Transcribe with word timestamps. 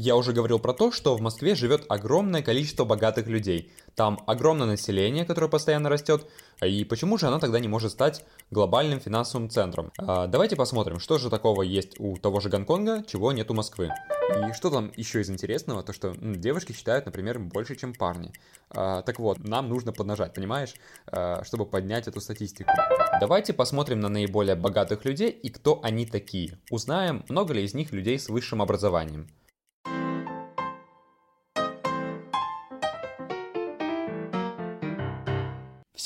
Я 0.00 0.14
уже 0.14 0.32
говорил 0.32 0.60
про 0.60 0.74
то, 0.74 0.92
что 0.92 1.16
в 1.16 1.20
Москве 1.20 1.56
живет 1.56 1.84
огромное 1.88 2.40
количество 2.40 2.84
богатых 2.84 3.26
людей. 3.26 3.72
Там 3.96 4.20
огромное 4.28 4.68
население, 4.68 5.24
которое 5.24 5.48
постоянно 5.48 5.88
растет. 5.88 6.24
И 6.62 6.84
почему 6.84 7.18
же 7.18 7.26
она 7.26 7.40
тогда 7.40 7.58
не 7.58 7.66
может 7.66 7.90
стать 7.90 8.24
глобальным 8.52 9.00
финансовым 9.00 9.50
центром? 9.50 9.90
А, 9.98 10.28
давайте 10.28 10.54
посмотрим, 10.54 11.00
что 11.00 11.18
же 11.18 11.30
такого 11.30 11.62
есть 11.62 11.98
у 11.98 12.16
того 12.16 12.38
же 12.38 12.48
Гонконга, 12.48 13.02
чего 13.08 13.32
нет 13.32 13.50
у 13.50 13.54
Москвы. 13.54 13.90
И 14.30 14.52
что 14.52 14.70
там 14.70 14.92
еще 14.94 15.20
из 15.20 15.30
интересного, 15.30 15.82
то 15.82 15.92
что 15.92 16.10
м, 16.10 16.40
девушки 16.40 16.70
считают, 16.70 17.06
например, 17.06 17.40
больше, 17.40 17.74
чем 17.74 17.92
парни. 17.92 18.30
А, 18.70 19.02
так 19.02 19.18
вот, 19.18 19.40
нам 19.40 19.68
нужно 19.68 19.92
поднажать, 19.92 20.32
понимаешь, 20.32 20.74
а, 21.08 21.42
чтобы 21.42 21.66
поднять 21.66 22.06
эту 22.06 22.20
статистику. 22.20 22.70
Давайте 23.20 23.52
посмотрим 23.52 23.98
на 23.98 24.08
наиболее 24.08 24.54
богатых 24.54 25.04
людей 25.04 25.30
и 25.30 25.48
кто 25.48 25.80
они 25.82 26.06
такие. 26.06 26.56
Узнаем, 26.70 27.24
много 27.28 27.52
ли 27.52 27.64
из 27.64 27.74
них 27.74 27.90
людей 27.90 28.16
с 28.16 28.28
высшим 28.28 28.62
образованием. 28.62 29.26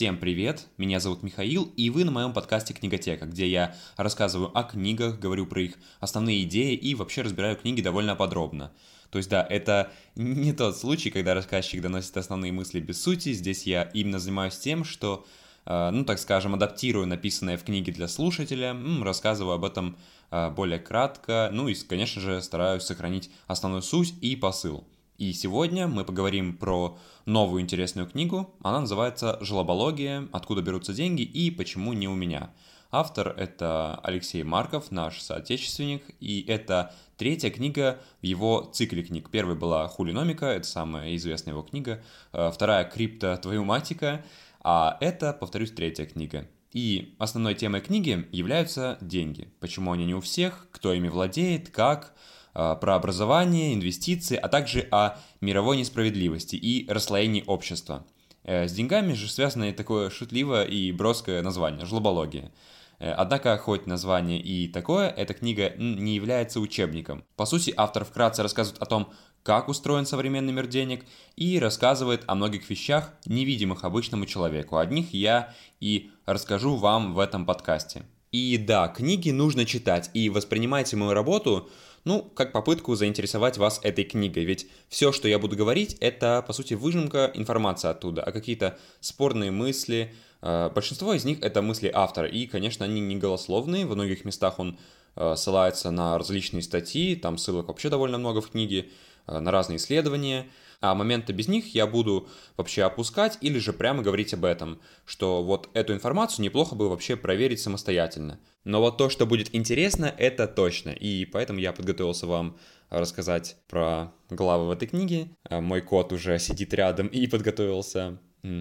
Всем 0.02 0.18
привет, 0.18 0.66
меня 0.78 0.98
зовут 0.98 1.22
Михаил, 1.22 1.72
и 1.76 1.88
вы 1.88 2.02
на 2.02 2.10
моем 2.10 2.32
подкасте 2.32 2.74
«Книготека», 2.74 3.24
где 3.26 3.48
я 3.48 3.76
рассказываю 3.96 4.50
о 4.52 4.64
книгах, 4.64 5.20
говорю 5.20 5.46
про 5.46 5.62
их 5.62 5.74
основные 6.00 6.42
идеи 6.42 6.74
и 6.74 6.96
вообще 6.96 7.22
разбираю 7.22 7.54
книги 7.54 7.82
довольно 7.82 8.16
подробно. 8.16 8.72
То 9.12 9.18
есть 9.18 9.30
да, 9.30 9.46
это 9.48 9.92
не 10.16 10.52
тот 10.52 10.76
случай, 10.76 11.10
когда 11.10 11.34
рассказчик 11.34 11.80
доносит 11.80 12.16
основные 12.16 12.50
мысли 12.50 12.80
без 12.80 13.00
сути, 13.00 13.32
здесь 13.32 13.62
я 13.62 13.84
именно 13.94 14.18
занимаюсь 14.18 14.58
тем, 14.58 14.82
что, 14.82 15.24
э, 15.66 15.90
ну 15.92 16.04
так 16.04 16.18
скажем, 16.18 16.54
адаптирую 16.54 17.06
написанное 17.06 17.56
в 17.56 17.62
книге 17.62 17.92
для 17.92 18.08
слушателя, 18.08 18.76
рассказываю 19.04 19.54
об 19.54 19.64
этом 19.64 19.96
э, 20.32 20.50
более 20.50 20.80
кратко, 20.80 21.48
ну 21.52 21.68
и, 21.68 21.74
конечно 21.74 22.20
же, 22.20 22.42
стараюсь 22.42 22.82
сохранить 22.82 23.30
основную 23.46 23.82
суть 23.82 24.14
и 24.20 24.34
посыл. 24.34 24.84
И 25.18 25.32
сегодня 25.32 25.86
мы 25.86 26.04
поговорим 26.04 26.56
про 26.56 26.98
новую 27.26 27.62
интересную 27.62 28.08
книгу. 28.08 28.54
Она 28.62 28.80
называется 28.80 29.38
«Жлобология. 29.40 30.28
Откуда 30.32 30.62
берутся 30.62 30.92
деньги 30.92 31.22
и 31.22 31.50
почему 31.50 31.92
не 31.92 32.08
у 32.08 32.14
меня». 32.14 32.50
Автор— 32.90 33.28
это 33.38 33.98
Алексей 34.02 34.42
Марков, 34.42 34.90
наш 34.90 35.20
соотечественник, 35.22 36.02
и 36.20 36.44
это 36.46 36.94
третья 37.16 37.48
книга 37.48 38.00
в 38.20 38.26
его 38.26 38.70
цикле 38.74 39.02
книг. 39.02 39.30
Первая 39.30 39.56
была 39.56 39.88
«Хулиномика», 39.88 40.44
это 40.44 40.66
самая 40.66 41.16
известная 41.16 41.54
его 41.54 41.62
книга. 41.62 42.02
Э, 42.32 42.50
вторая 42.52 42.84
«Крипто. 42.84 43.34
Твою 43.38 43.64
матика», 43.64 44.22
а 44.60 44.98
это, 45.00 45.32
повторюсь, 45.32 45.72
третья 45.72 46.04
книга. 46.04 46.46
И 46.72 47.14
основной 47.18 47.54
темой 47.54 47.80
книги 47.80 48.26
являются 48.30 48.98
деньги. 49.00 49.48
Почему 49.60 49.92
они 49.92 50.04
не 50.04 50.14
у 50.14 50.20
всех, 50.20 50.68
кто 50.70 50.92
ими 50.92 51.08
владеет, 51.08 51.70
как, 51.70 52.14
про 52.52 52.96
образование, 52.96 53.74
инвестиции, 53.74 54.36
а 54.36 54.48
также 54.48 54.86
о 54.90 55.18
мировой 55.40 55.78
несправедливости 55.78 56.56
и 56.56 56.86
расслоении 56.90 57.44
общества. 57.46 58.04
Э, 58.44 58.66
с 58.66 58.72
деньгами 58.72 59.12
же 59.12 59.30
связано 59.30 59.72
такое 59.72 60.10
шутливое 60.10 60.64
и 60.64 60.92
броское 60.92 61.42
название– 61.42 61.86
жлобология. 61.86 62.52
Э, 62.98 63.12
однако, 63.12 63.56
хоть 63.58 63.86
название 63.86 64.40
и 64.40 64.68
такое, 64.68 65.08
эта 65.08 65.34
книга 65.34 65.72
не 65.76 66.14
является 66.14 66.60
учебником. 66.60 67.24
По 67.36 67.46
сути, 67.46 67.72
автор 67.76 68.04
вкратце 68.04 68.42
рассказывает 68.42 68.82
о 68.82 68.86
том, 68.86 69.12
как 69.42 69.68
устроен 69.68 70.06
современный 70.06 70.52
мир 70.52 70.66
денег, 70.66 71.04
и 71.36 71.58
рассказывает 71.58 72.22
о 72.26 72.34
многих 72.34 72.68
вещах, 72.70 73.12
невидимых 73.26 73.84
обычному 73.84 74.26
человеку. 74.26 74.76
Одних 74.76 75.12
я 75.14 75.52
и 75.80 76.10
расскажу 76.26 76.76
вам 76.76 77.14
в 77.14 77.18
этом 77.18 77.44
подкасте. 77.44 78.02
И 78.30 78.56
да, 78.56 78.88
книги 78.88 79.30
нужно 79.30 79.66
читать, 79.66 80.10
и 80.14 80.30
воспринимайте 80.30 80.96
мою 80.96 81.12
работу 81.12 81.68
ну, 82.04 82.22
как 82.22 82.52
попытку 82.52 82.94
заинтересовать 82.94 83.58
вас 83.58 83.80
этой 83.82 84.04
книгой, 84.04 84.44
ведь 84.44 84.66
все, 84.88 85.12
что 85.12 85.28
я 85.28 85.38
буду 85.38 85.56
говорить, 85.56 85.96
это, 86.00 86.44
по 86.46 86.52
сути, 86.52 86.74
выжимка 86.74 87.30
информации 87.34 87.88
оттуда, 87.88 88.22
а 88.22 88.32
какие-то 88.32 88.78
спорные 89.00 89.50
мысли. 89.50 90.14
Э, 90.40 90.70
большинство 90.74 91.14
из 91.14 91.24
них 91.24 91.40
это 91.42 91.62
мысли 91.62 91.90
автора, 91.92 92.26
и, 92.26 92.46
конечно, 92.46 92.84
они 92.84 93.00
не 93.00 93.16
голословные, 93.16 93.86
во 93.86 93.94
многих 93.94 94.24
местах 94.24 94.58
он 94.58 94.78
э, 95.16 95.34
ссылается 95.36 95.90
на 95.90 96.18
различные 96.18 96.62
статьи, 96.62 97.16
там 97.16 97.38
ссылок 97.38 97.68
вообще 97.68 97.88
довольно 97.88 98.18
много 98.18 98.40
в 98.40 98.50
книге, 98.50 98.88
э, 99.26 99.38
на 99.38 99.50
разные 99.50 99.76
исследования– 99.76 100.46
а 100.82 100.94
моменты 100.94 101.32
без 101.32 101.48
них 101.48 101.74
я 101.74 101.86
буду 101.86 102.28
вообще 102.56 102.82
опускать 102.82 103.38
или 103.40 103.58
же 103.58 103.72
прямо 103.72 104.02
говорить 104.02 104.34
об 104.34 104.44
этом, 104.44 104.80
что 105.06 105.42
вот 105.42 105.70
эту 105.72 105.94
информацию 105.94 106.44
неплохо 106.44 106.74
бы 106.74 106.90
вообще 106.90 107.16
проверить 107.16 107.60
самостоятельно. 107.60 108.38
Но 108.64 108.80
вот 108.80 108.98
то, 108.98 109.08
что 109.08 109.24
будет 109.24 109.54
интересно, 109.54 110.12
это 110.18 110.46
точно, 110.46 110.90
и 110.90 111.24
поэтому 111.24 111.60
я 111.60 111.72
подготовился 111.72 112.26
вам 112.26 112.58
рассказать 112.90 113.56
про 113.68 114.12
главы 114.28 114.66
в 114.66 114.70
этой 114.70 114.88
книге. 114.88 115.30
А 115.48 115.60
мой 115.60 115.80
кот 115.80 116.12
уже 116.12 116.38
сидит 116.38 116.74
рядом 116.74 117.06
и 117.06 117.26
подготовился 117.26 118.18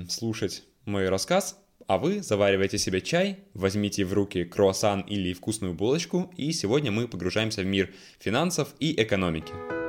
слушать 0.08 0.64
мой 0.86 1.10
рассказ, 1.10 1.60
а 1.88 1.98
вы 1.98 2.22
заваривайте 2.22 2.78
себе 2.78 3.02
чай, 3.02 3.40
возьмите 3.54 4.06
в 4.06 4.14
руки 4.14 4.46
круассан 4.46 5.02
или 5.02 5.34
вкусную 5.34 5.74
булочку, 5.74 6.32
и 6.38 6.52
сегодня 6.52 6.92
мы 6.92 7.08
погружаемся 7.08 7.62
в 7.62 7.66
мир 7.66 7.94
финансов 8.20 8.76
и 8.80 8.94
экономики. 9.02 9.81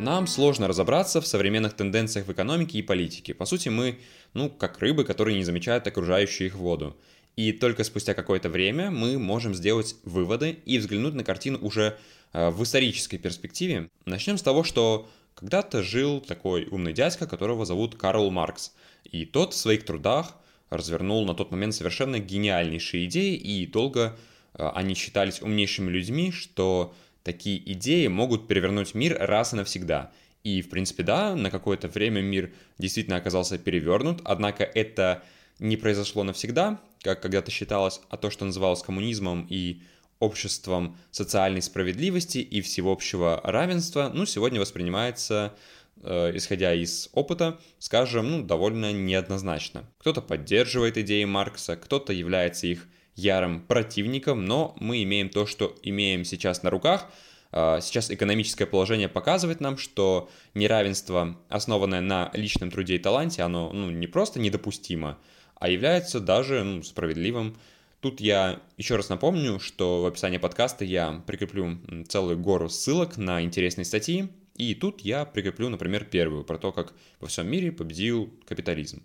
Нам 0.00 0.26
сложно 0.26 0.66
разобраться 0.66 1.20
в 1.20 1.26
современных 1.26 1.74
тенденциях 1.74 2.26
в 2.26 2.32
экономике 2.32 2.78
и 2.78 2.82
политике. 2.82 3.34
По 3.34 3.44
сути, 3.44 3.68
мы, 3.68 3.98
ну, 4.32 4.48
как 4.48 4.78
рыбы, 4.78 5.04
которые 5.04 5.36
не 5.36 5.44
замечают 5.44 5.86
окружающую 5.86 6.46
их 6.46 6.54
воду. 6.54 6.96
И 7.36 7.52
только 7.52 7.84
спустя 7.84 8.14
какое-то 8.14 8.48
время 8.48 8.90
мы 8.90 9.18
можем 9.18 9.54
сделать 9.54 9.96
выводы 10.04 10.58
и 10.64 10.78
взглянуть 10.78 11.12
на 11.12 11.22
картину 11.22 11.58
уже 11.60 11.98
э, 12.32 12.48
в 12.48 12.62
исторической 12.62 13.18
перспективе. 13.18 13.90
Начнем 14.06 14.38
с 14.38 14.42
того, 14.42 14.64
что 14.64 15.06
когда-то 15.34 15.82
жил 15.82 16.22
такой 16.22 16.64
умный 16.70 16.94
дядька, 16.94 17.26
которого 17.26 17.66
зовут 17.66 17.94
Карл 17.96 18.30
Маркс. 18.30 18.72
И 19.04 19.26
тот 19.26 19.52
в 19.52 19.58
своих 19.58 19.84
трудах 19.84 20.34
развернул 20.70 21.26
на 21.26 21.34
тот 21.34 21.50
момент 21.50 21.74
совершенно 21.74 22.18
гениальнейшие 22.18 23.04
идеи, 23.04 23.34
и 23.36 23.66
долго 23.66 24.16
э, 24.54 24.66
они 24.74 24.94
считались 24.94 25.42
умнейшими 25.42 25.90
людьми, 25.90 26.32
что 26.32 26.94
такие 27.22 27.60
идеи 27.72 28.06
могут 28.06 28.48
перевернуть 28.48 28.94
мир 28.94 29.16
раз 29.18 29.52
и 29.52 29.56
навсегда. 29.56 30.12
И, 30.42 30.62
в 30.62 30.70
принципе, 30.70 31.02
да, 31.02 31.34
на 31.34 31.50
какое-то 31.50 31.88
время 31.88 32.22
мир 32.22 32.52
действительно 32.78 33.16
оказался 33.16 33.58
перевернут, 33.58 34.20
однако 34.24 34.64
это 34.64 35.22
не 35.58 35.76
произошло 35.76 36.24
навсегда, 36.24 36.80
как 37.02 37.20
когда-то 37.20 37.50
считалось, 37.50 38.00
а 38.08 38.16
то, 38.16 38.30
что 38.30 38.44
называлось 38.46 38.82
коммунизмом 38.82 39.46
и 39.48 39.82
обществом 40.18 40.96
социальной 41.10 41.62
справедливости 41.62 42.38
и 42.38 42.60
всеобщего 42.60 43.40
равенства, 43.42 44.10
ну, 44.12 44.26
сегодня 44.26 44.60
воспринимается, 44.60 45.54
э, 46.02 46.36
исходя 46.36 46.74
из 46.74 47.08
опыта, 47.12 47.58
скажем, 47.78 48.30
ну, 48.30 48.42
довольно 48.42 48.92
неоднозначно. 48.92 49.84
Кто-то 49.98 50.20
поддерживает 50.22 50.98
идеи 50.98 51.24
Маркса, 51.24 51.76
кто-то 51.76 52.12
является 52.12 52.66
их 52.66 52.86
ярым 53.14 53.60
противником, 53.62 54.44
но 54.44 54.74
мы 54.80 55.02
имеем 55.02 55.28
то, 55.28 55.46
что 55.46 55.76
имеем 55.82 56.24
сейчас 56.24 56.62
на 56.62 56.70
руках. 56.70 57.06
А, 57.52 57.80
сейчас 57.80 58.10
экономическое 58.10 58.66
положение 58.66 59.08
показывает 59.08 59.60
нам, 59.60 59.76
что 59.76 60.30
неравенство, 60.54 61.36
основанное 61.48 62.00
на 62.00 62.30
личном 62.34 62.70
труде 62.70 62.96
и 62.96 62.98
таланте, 62.98 63.42
оно 63.42 63.72
ну, 63.72 63.90
не 63.90 64.06
просто 64.06 64.38
недопустимо, 64.40 65.18
а 65.56 65.68
является 65.68 66.20
даже 66.20 66.62
ну, 66.62 66.82
справедливым. 66.82 67.56
Тут 68.00 68.20
я 68.20 68.60
еще 68.78 68.96
раз 68.96 69.10
напомню, 69.10 69.60
что 69.60 70.02
в 70.02 70.06
описании 70.06 70.38
подкаста 70.38 70.84
я 70.84 71.22
прикреплю 71.26 71.78
целую 72.08 72.38
гору 72.38 72.70
ссылок 72.70 73.18
на 73.18 73.42
интересные 73.42 73.84
статьи, 73.84 74.28
и 74.56 74.74
тут 74.74 75.02
я 75.02 75.24
прикреплю, 75.24 75.68
например, 75.68 76.04
первую 76.04 76.44
про 76.44 76.56
то, 76.58 76.72
как 76.72 76.94
во 77.18 77.28
всем 77.28 77.46
мире 77.48 77.72
победил 77.72 78.32
капитализм. 78.46 79.02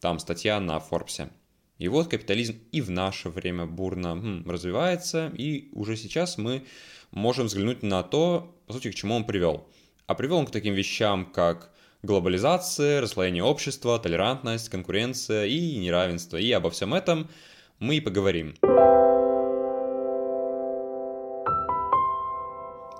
Там 0.00 0.18
статья 0.18 0.60
на 0.60 0.78
Форбсе. 0.80 1.30
И 1.78 1.86
вот 1.86 2.08
капитализм 2.08 2.56
и 2.72 2.80
в 2.80 2.90
наше 2.90 3.28
время 3.28 3.64
бурно 3.64 4.42
развивается, 4.44 5.32
и 5.36 5.68
уже 5.72 5.96
сейчас 5.96 6.36
мы 6.36 6.64
можем 7.12 7.46
взглянуть 7.46 7.84
на 7.84 8.02
то, 8.02 8.52
по 8.66 8.72
сути, 8.72 8.90
к 8.90 8.96
чему 8.96 9.14
он 9.14 9.24
привел. 9.24 9.68
А 10.06 10.16
привел 10.16 10.38
он 10.38 10.46
к 10.46 10.50
таким 10.50 10.74
вещам, 10.74 11.24
как 11.26 11.70
глобализация, 12.02 13.00
расслоение 13.00 13.44
общества, 13.44 13.96
толерантность, 14.00 14.70
конкуренция 14.70 15.46
и 15.46 15.76
неравенство. 15.76 16.36
И 16.36 16.50
обо 16.50 16.70
всем 16.70 16.94
этом 16.94 17.30
мы 17.78 17.98
и 17.98 18.00
поговорим. 18.00 18.56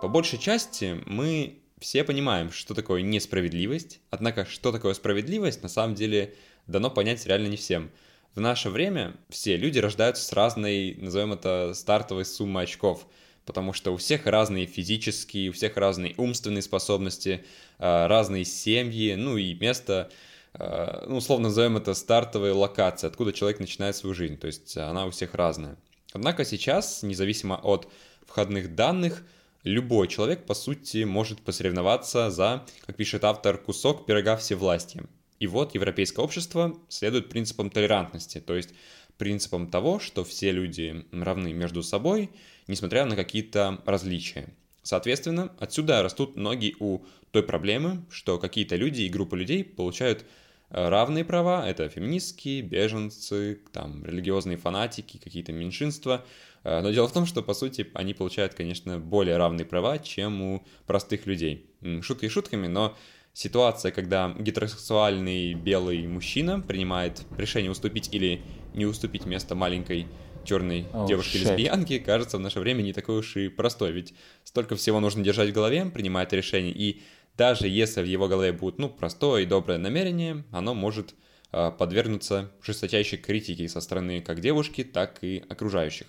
По 0.01 0.07
большей 0.07 0.39
части 0.39 1.03
мы 1.05 1.59
все 1.81 2.05
понимаем, 2.05 2.53
что 2.53 2.75
такое 2.75 3.03
несправедливость, 3.03 3.99
однако 4.11 4.45
что 4.45 4.71
такое 4.71 4.95
справедливость 4.95 5.65
на 5.65 5.69
самом 5.69 5.97
деле 5.97 6.37
дано 6.69 6.91
понять 6.91 7.27
реально 7.27 7.49
не 7.49 7.57
всем– 7.57 7.91
в 8.35 8.41
наше 8.41 8.71
время 8.71 9.15
все 9.29 9.57
люди 9.57 9.79
рождаются 9.79 10.25
с 10.25 10.33
разной, 10.33 10.95
назовем 10.99 11.33
это, 11.33 11.73
стартовой 11.75 12.25
суммой 12.25 12.65
очков, 12.65 13.07
потому 13.45 13.73
что 13.73 13.93
у 13.93 13.97
всех 13.97 14.27
разные 14.27 14.67
физические, 14.67 15.51
у 15.51 15.53
всех 15.53 15.77
разные 15.77 16.15
умственные 16.17 16.63
способности, 16.63 17.45
а, 17.79 18.07
разные 18.07 18.45
семьи, 18.45 19.15
ну 19.15 19.37
и 19.37 19.55
место 19.55 20.11
э, 20.55 21.05
ну, 21.09 21.17
условно 21.17 21.49
назовем 21.49 21.79
это 21.79 21.95
стартовой 21.95 22.53
локацией, 22.53 23.11
откуда 23.11 23.33
человек 23.33 23.59
начинает 23.61 23.97
свою 23.97 24.15
жизнь, 24.15 24.37
то 24.37 24.47
есть 24.47 24.77
она 24.77 25.07
у 25.07 25.11
всех 25.11 25.35
разная. 25.35 25.77
Однако 26.13 26.45
сейчас, 26.45 27.03
независимо 27.03 27.57
от 27.57 27.89
входных 28.27 28.75
данных, 28.75 29.25
любой 29.63 30.09
человек, 30.09 30.47
по 30.47 30.55
сути, 30.55 31.05
может 31.05 31.41
посоревноваться 31.41 32.31
за, 32.31 32.65
как 32.87 32.97
пишет 32.97 33.25
автор, 33.25 33.59
кусок 33.59 34.07
пирога 34.07 34.37
всевластия. 34.37 35.05
И 35.41 35.47
вот 35.47 35.75
европейское 35.75 36.25
общество 36.25 36.77
следует 36.89 37.29
принципам 37.29 37.71
толерантности, 37.71 38.41
то 38.41 38.57
есть 38.57 38.71
принципам 39.19 39.69
того, 39.69 39.99
что 39.99 40.25
все 40.25 40.53
люди 40.53 41.05
равны 41.13 41.53
между 41.53 41.83
собой, 41.83 42.31
несмотря 42.67 43.05
на 43.05 43.17
какие-то 43.17 43.81
различия. 43.85 44.49
Соответственно, 44.83 45.53
отсюда 45.59 46.03
растут 46.03 46.37
ноги 46.37 46.75
у 46.81 47.01
той 47.31 47.43
проблемы, 47.43 48.05
что 48.11 48.39
какие-то 48.39 48.77
люди 48.77 49.03
и 49.03 49.09
группы 49.09 49.37
людей 49.37 49.63
получают 49.63 50.25
э, 50.71 50.89
равные 50.89 51.25
права, 51.25 51.69
это 51.69 51.89
феминистки, 51.91 52.63
беженцы, 52.63 53.61
там, 53.73 54.05
религиозные 54.05 54.57
фанатики, 54.57 55.19
какие-то 55.23 55.53
меньшинства. 55.53 56.25
Э, 56.65 56.81
но 56.81 56.91
дело 56.91 57.07
в 57.07 57.13
том, 57.13 57.27
что, 57.27 57.43
по 57.43 57.53
сути, 57.53 57.87
они 57.93 58.15
получают, 58.15 58.55
конечно, 58.55 58.99
более 58.99 59.37
равные 59.37 59.67
права, 59.67 59.99
чем 59.99 60.41
у 60.41 60.67
простых 60.87 61.27
людей. 61.27 61.67
Шутки 62.01 62.29
шутками, 62.29 62.67
но 62.67 62.97
ситуация, 63.39 63.93
когда 63.93 64.35
гетеросексуальный 64.37 65.55
белый 65.55 66.09
мужчина 66.09 66.59
принимает 66.61 67.23
решение 67.37 67.71
уступить 67.71 68.13
или 68.13 68.43
не 68.75 68.85
уступить 68.85 69.27
место 69.27 69.55
маленькой 69.55 70.09
черной 70.45 70.87
oh, 70.93 71.07
девушки-лесбиянки, 71.07 72.01
кажется 72.01 72.39
в 72.39 72.41
наше 72.41 72.59
время 72.59 72.83
не 72.83 72.93
такой 72.93 73.19
уж 73.19 73.37
и 73.37 73.49
простой, 73.49 73.93
ведь 73.93 74.13
столько 74.43 74.75
всего 74.75 74.99
нужно 74.99 75.23
держать 75.23 75.51
в 75.51 75.53
голове, 75.53 75.85
принимать 75.87 76.33
решение, 76.33 76.73
и 76.73 77.01
даже 77.37 77.69
если 77.69 78.03
в 78.03 78.07
его 78.07 78.27
голове 78.27 78.51
будет, 78.51 78.79
ну, 78.79 78.89
простое 78.89 79.43
и 79.43 79.47
доброе 79.47 79.79
намерение, 79.79 80.43
оно 80.51 80.75
может 80.75 81.15
э, 81.53 81.71
подвергнуться 81.79 82.51
жесточайшей 82.61 83.19
критике 83.19 83.69
со 83.69 83.81
стороны 83.81 84.21
как 84.21 84.41
девушки, 84.41 84.83
так 84.83 85.23
и 85.23 85.45
окружающих. 85.49 86.09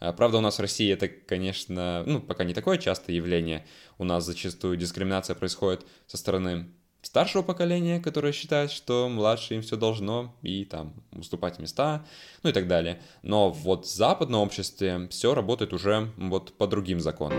А, 0.00 0.12
правда, 0.12 0.38
у 0.38 0.40
нас 0.40 0.58
в 0.58 0.60
России 0.60 0.92
это, 0.92 1.08
конечно, 1.08 2.04
ну, 2.06 2.20
пока 2.20 2.44
не 2.44 2.54
такое 2.54 2.78
частое 2.78 3.16
явление. 3.16 3.66
У 3.98 4.04
нас 4.04 4.24
зачастую 4.24 4.76
дискриминация 4.76 5.34
происходит 5.34 5.84
со 6.06 6.16
стороны 6.16 6.68
старшего 7.02 7.42
поколения, 7.42 8.00
которое 8.00 8.32
считает, 8.32 8.70
что 8.70 9.08
младше 9.08 9.54
им 9.54 9.62
все 9.62 9.76
должно, 9.76 10.34
и 10.42 10.64
там 10.64 10.94
уступать 11.12 11.58
места, 11.58 12.04
ну 12.42 12.50
и 12.50 12.52
так 12.52 12.68
далее. 12.68 13.00
Но 13.22 13.50
вот 13.50 13.86
в 13.86 13.88
западном 13.88 14.40
обществе 14.40 15.08
все 15.10 15.34
работает 15.34 15.72
уже 15.72 16.12
вот 16.16 16.52
по 16.56 16.66
другим 16.66 17.00
законам. 17.00 17.38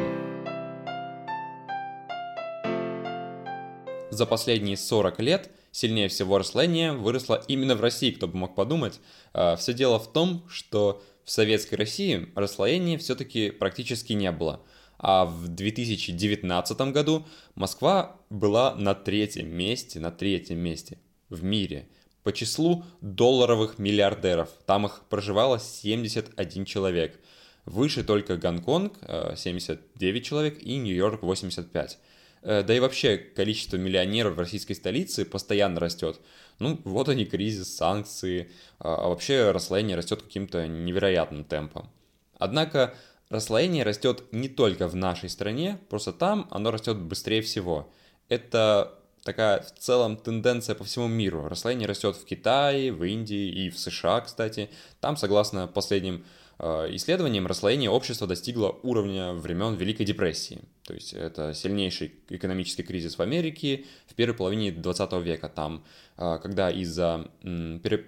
За 4.11 4.25
последние 4.25 4.75
40 4.75 5.19
лет 5.21 5.51
сильнее 5.71 6.09
всего 6.09 6.37
росление 6.37 6.93
выросло 6.93 7.41
именно 7.47 7.75
в 7.75 7.81
России, 7.81 8.11
кто 8.11 8.27
бы 8.27 8.37
мог 8.37 8.55
подумать. 8.55 8.99
А, 9.33 9.55
все 9.55 9.73
дело 9.73 9.99
в 9.99 10.11
том, 10.11 10.43
что 10.49 11.01
в 11.29 11.31
советской 11.31 11.75
России 11.75 12.27
расслоения 12.33 12.97
все-таки 12.97 13.51
практически 13.51 14.13
не 14.13 14.31
было. 14.31 14.63
А 14.97 15.25
в 15.25 15.47
2019 15.47 16.81
году 16.91 17.27
Москва 17.53 18.15
была 18.31 18.73
на 18.73 18.95
третьем 18.95 19.55
месте, 19.55 19.99
на 19.99 20.09
третьем 20.09 20.57
месте 20.57 20.97
в 21.29 21.43
мире 21.43 21.87
по 22.23 22.33
числу 22.33 22.83
долларовых 23.01 23.77
миллиардеров. 23.77 24.49
Там 24.65 24.87
их 24.87 25.03
проживало 25.07 25.59
71 25.59 26.65
человек. 26.65 27.19
Выше 27.65 28.03
только 28.03 28.35
Гонконг 28.35 28.97
79 29.35 30.01
э, 30.01 30.25
человек 30.25 30.63
и 30.63 30.77
Нью-Йорк 30.77 31.21
85. 31.21 31.99
Э, 32.41 32.63
да 32.63 32.73
и 32.73 32.79
вообще 32.79 33.17
количество 33.17 33.77
миллионеров 33.77 34.35
в 34.35 34.39
российской 34.39 34.73
столице 34.73 35.25
постоянно 35.25 35.79
растет. 35.79 36.19
Ну, 36.59 36.79
вот 36.83 37.09
они, 37.09 37.25
кризис, 37.25 37.75
санкции, 37.75 38.51
а, 38.79 38.95
а 38.95 39.07
вообще 39.09 39.51
расслоение 39.51 39.95
растет 39.95 40.21
каким-то 40.21 40.67
невероятным 40.67 41.43
темпом. 41.43 41.89
Однако 42.37 42.95
расслоение 43.29 43.83
растет 43.83 44.23
не 44.31 44.49
только 44.49 44.87
в 44.87 44.95
нашей 44.95 45.29
стране, 45.29 45.79
просто 45.89 46.13
там 46.13 46.47
оно 46.51 46.71
растет 46.71 46.97
быстрее 46.97 47.41
всего. 47.41 47.91
Это 48.27 48.95
такая 49.23 49.61
в 49.61 49.71
целом 49.79 50.17
тенденция 50.17 50.75
по 50.75 50.83
всему 50.83 51.07
миру. 51.07 51.47
Расслоение 51.47 51.87
растет 51.87 52.15
в 52.15 52.25
Китае, 52.25 52.91
в 52.91 53.03
Индии 53.03 53.65
и 53.65 53.69
в 53.69 53.77
США, 53.77 54.21
кстати. 54.21 54.69
Там, 55.01 55.17
согласно 55.17 55.67
последним 55.67 56.25
исследованием 56.59 57.47
расслоение 57.47 57.89
общества 57.89 58.27
достигло 58.27 58.77
уровня 58.83 59.31
времен 59.33 59.75
Великой 59.75 60.05
депрессии. 60.05 60.59
То 60.83 60.93
есть 60.93 61.13
это 61.13 61.53
сильнейший 61.53 62.13
экономический 62.27 62.83
кризис 62.83 63.17
в 63.17 63.21
Америке 63.21 63.85
в 64.07 64.13
первой 64.15 64.35
половине 64.35 64.71
20 64.71 65.13
века. 65.21 65.47
Там, 65.47 65.85
э, 66.17 66.37
когда 66.41 66.69
из-за 66.69 67.29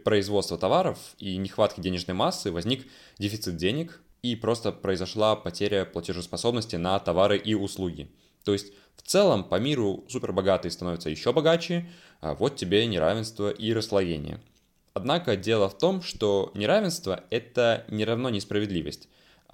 производства 0.03 0.57
товаров 0.57 0.97
и 1.17 1.37
нехватки 1.37 1.79
денежной 1.79 2.15
массы 2.15 2.51
возник 2.51 2.87
дефицит 3.17 3.55
денег 3.55 4.01
и 4.21 4.35
просто 4.35 4.73
произошла 4.73 5.35
потеря 5.35 5.85
платежеспособности 5.85 6.75
на 6.75 6.99
товары 6.99 7.37
и 7.37 7.53
услуги. 7.53 8.11
То 8.43 8.51
есть 8.51 8.73
в 8.97 9.03
целом 9.03 9.45
по 9.45 9.59
миру 9.59 10.03
супербогатые 10.09 10.71
становятся 10.71 11.09
еще 11.09 11.31
богаче, 11.31 11.89
а 12.19 12.35
вот 12.35 12.57
тебе 12.57 12.85
неравенство 12.85 13.49
и 13.49 13.73
расслоение– 13.73 14.41
Однако 14.93 15.37
дело 15.37 15.69
в 15.69 15.77
том, 15.77 16.01
что 16.01 16.51
неравенство– 16.53 17.23
это 17.29 17.85
не 17.87 18.03
равно 18.03 18.29
несправедливость. 18.29 19.07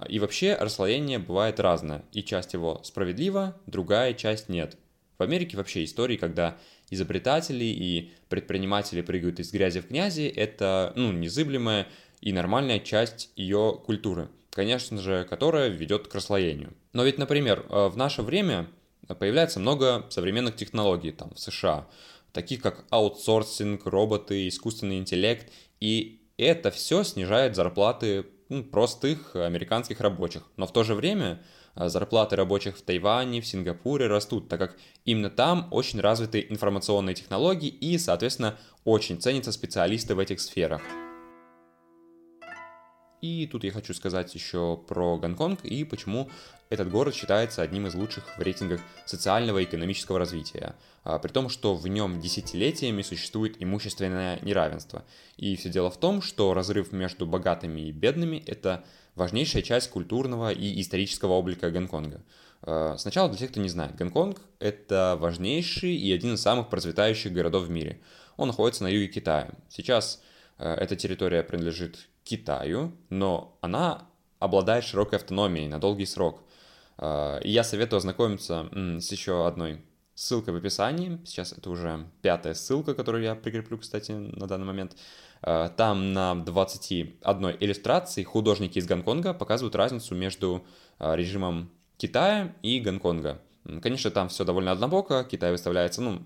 И 0.08 0.18
вообще 0.18 0.54
расслоение 0.54 1.18
бывает 1.18 1.60
разное, 1.60 2.04
и 2.12 2.22
часть 2.22 2.54
его 2.54 2.80
справедлива, 2.84 3.56
другая 3.66 4.14
часть 4.14 4.48
нет. 4.48 4.76
В 5.18 5.22
Америке 5.22 5.56
вообще 5.56 5.84
истории, 5.84 6.16
когда 6.16 6.56
изобретатели 6.90 7.64
и 7.64 8.12
предприниматели 8.28 9.00
прыгают 9.02 9.40
из 9.40 9.50
грязи 9.52 9.80
в 9.80 9.88
князи, 9.88 10.22
это 10.22 10.92
ну, 10.94 11.10
незыблемая 11.12 11.88
и 12.20 12.32
нормальная 12.32 12.78
часть 12.78 13.30
ее 13.34 13.80
культуры, 13.84 14.28
конечно 14.50 14.98
же, 14.98 15.24
которая 15.28 15.68
ведет 15.68 16.06
к 16.06 16.14
расслоению. 16.14 16.72
Но 16.92 17.04
ведь, 17.04 17.18
например, 17.18 17.66
э, 17.68 17.88
в 17.88 17.96
наше 17.96 18.22
время 18.22 18.68
появляется 19.18 19.58
много 19.58 20.06
современных 20.10 20.54
технологий 20.56 21.10
там, 21.12 21.34
в 21.34 21.40
США– 21.40 21.86
таких 22.32 22.62
как 22.62 22.84
аутсорсинг, 22.90 23.86
роботы, 23.86 24.48
искусственный 24.48 24.98
интеллект, 24.98 25.50
и 25.80 26.22
это 26.36 26.70
все 26.70 27.02
снижает 27.02 27.56
зарплаты 27.56 28.26
ну, 28.48 28.64
простых 28.64 29.36
американских 29.36 30.00
рабочих. 30.00 30.42
Но 30.56 30.66
в 30.66 30.72
то 30.72 30.84
же 30.84 30.94
время 30.94 31.42
а, 31.74 31.88
зарплаты 31.88 32.36
рабочих 32.36 32.76
в 32.76 32.82
Тайване, 32.82 33.40
в 33.40 33.46
Сингапуре 33.46 34.06
растут, 34.06 34.48
так 34.48 34.58
как 34.58 34.76
именно 35.04 35.30
там 35.30 35.68
очень 35.70 36.00
развиты 36.00 36.46
информационные 36.48 37.14
технологии 37.14 37.68
и, 37.68 37.98
соответственно, 37.98 38.58
очень 38.84 39.20
ценятся 39.20 39.52
специалисты 39.52 40.14
в 40.14 40.18
этих 40.18 40.40
сферах. 40.40 40.82
И 43.20 43.48
тут 43.50 43.64
я 43.64 43.72
хочу 43.72 43.94
сказать 43.94 44.34
еще 44.34 44.76
про 44.86 45.18
Гонконг 45.18 45.64
и 45.64 45.84
почему 45.84 46.30
этот 46.70 46.90
город 46.90 47.14
считается 47.14 47.62
одним 47.62 47.86
из 47.86 47.94
лучших 47.94 48.38
в 48.38 48.42
рейтингах 48.42 48.80
социального 49.06 49.58
и 49.58 49.64
экономического 49.64 50.18
развития, 50.18 50.76
а, 51.02 51.18
при 51.18 51.32
том, 51.32 51.48
что 51.48 51.74
в 51.74 51.88
нем 51.88 52.20
десятилетиями 52.20 53.02
существует 53.02 53.56
имущественное 53.58 54.38
неравенство. 54.42 55.04
И 55.36 55.56
все 55.56 55.70
дело 55.70 55.90
в 55.90 55.98
том, 55.98 56.22
что 56.22 56.54
разрыв 56.54 56.92
между 56.92 57.26
богатыми 57.26 57.80
и 57.88 57.92
бедными– 57.92 58.42
это 58.46 58.84
важнейшая 59.14 59.62
часть 59.62 59.90
культурного 59.90 60.52
и 60.52 60.80
исторического 60.80 61.32
облика 61.32 61.70
Гонконга. 61.70 62.22
А, 62.62 62.96
сначала 62.98 63.28
для 63.28 63.38
тех, 63.38 63.50
кто 63.50 63.60
не 63.60 63.68
знает, 63.68 63.96
Гонконг– 63.96 64.40
это 64.60 65.16
важнейший 65.18 65.96
и 65.96 66.12
один 66.12 66.34
из 66.34 66.42
самых 66.42 66.68
процветающих 66.68 67.32
городов 67.32 67.64
в 67.64 67.70
мире. 67.70 68.00
Он 68.36 68.48
находится 68.48 68.84
на 68.84 68.88
юге 68.88 69.08
Китая. 69.08 69.50
Сейчас 69.70 70.22
а, 70.58 70.74
эта 70.74 70.96
территория 70.96 71.42
принадлежит 71.42 72.08
Китаю, 72.28 72.92
но 73.08 73.56
она 73.62 74.06
обладает 74.38 74.84
широкой 74.84 75.18
автономией 75.18 75.66
на 75.66 75.80
долгий 75.80 76.04
срок. 76.04 76.42
А, 76.98 77.38
и 77.38 77.50
я 77.50 77.64
советую 77.64 77.98
ознакомиться 77.98 78.68
с 78.72 79.10
еще 79.10 79.46
одной 79.46 79.80
ссылкой 80.14 80.52
в 80.52 80.58
описании. 80.58 81.20
Сейчас 81.24 81.52
это 81.52 81.70
уже 81.70 82.06
пятая 82.20 82.52
ссылка, 82.52 82.94
которую 82.94 83.24
я 83.24 83.34
прикреплю, 83.34 83.78
кстати, 83.78 84.12
на 84.12 84.46
данный 84.46 84.66
момент. 84.66 84.94
А, 85.40 85.70
там 85.70 86.12
на 86.12 86.34
21 86.34 87.56
иллюстрации 87.60 88.24
художники 88.24 88.78
из 88.78 88.86
Гонконга 88.86 89.32
показывают 89.32 89.74
разницу 89.74 90.14
между 90.14 90.66
а, 90.98 91.14
режимом 91.16 91.70
Китая 91.96 92.54
и 92.62 92.78
Гонконга. 92.78 93.40
Конечно, 93.80 94.10
там 94.10 94.28
все 94.28 94.44
довольно 94.44 94.72
однобоко, 94.72 95.24
Китай 95.24 95.50
выставляется, 95.50 96.02
ну, 96.02 96.22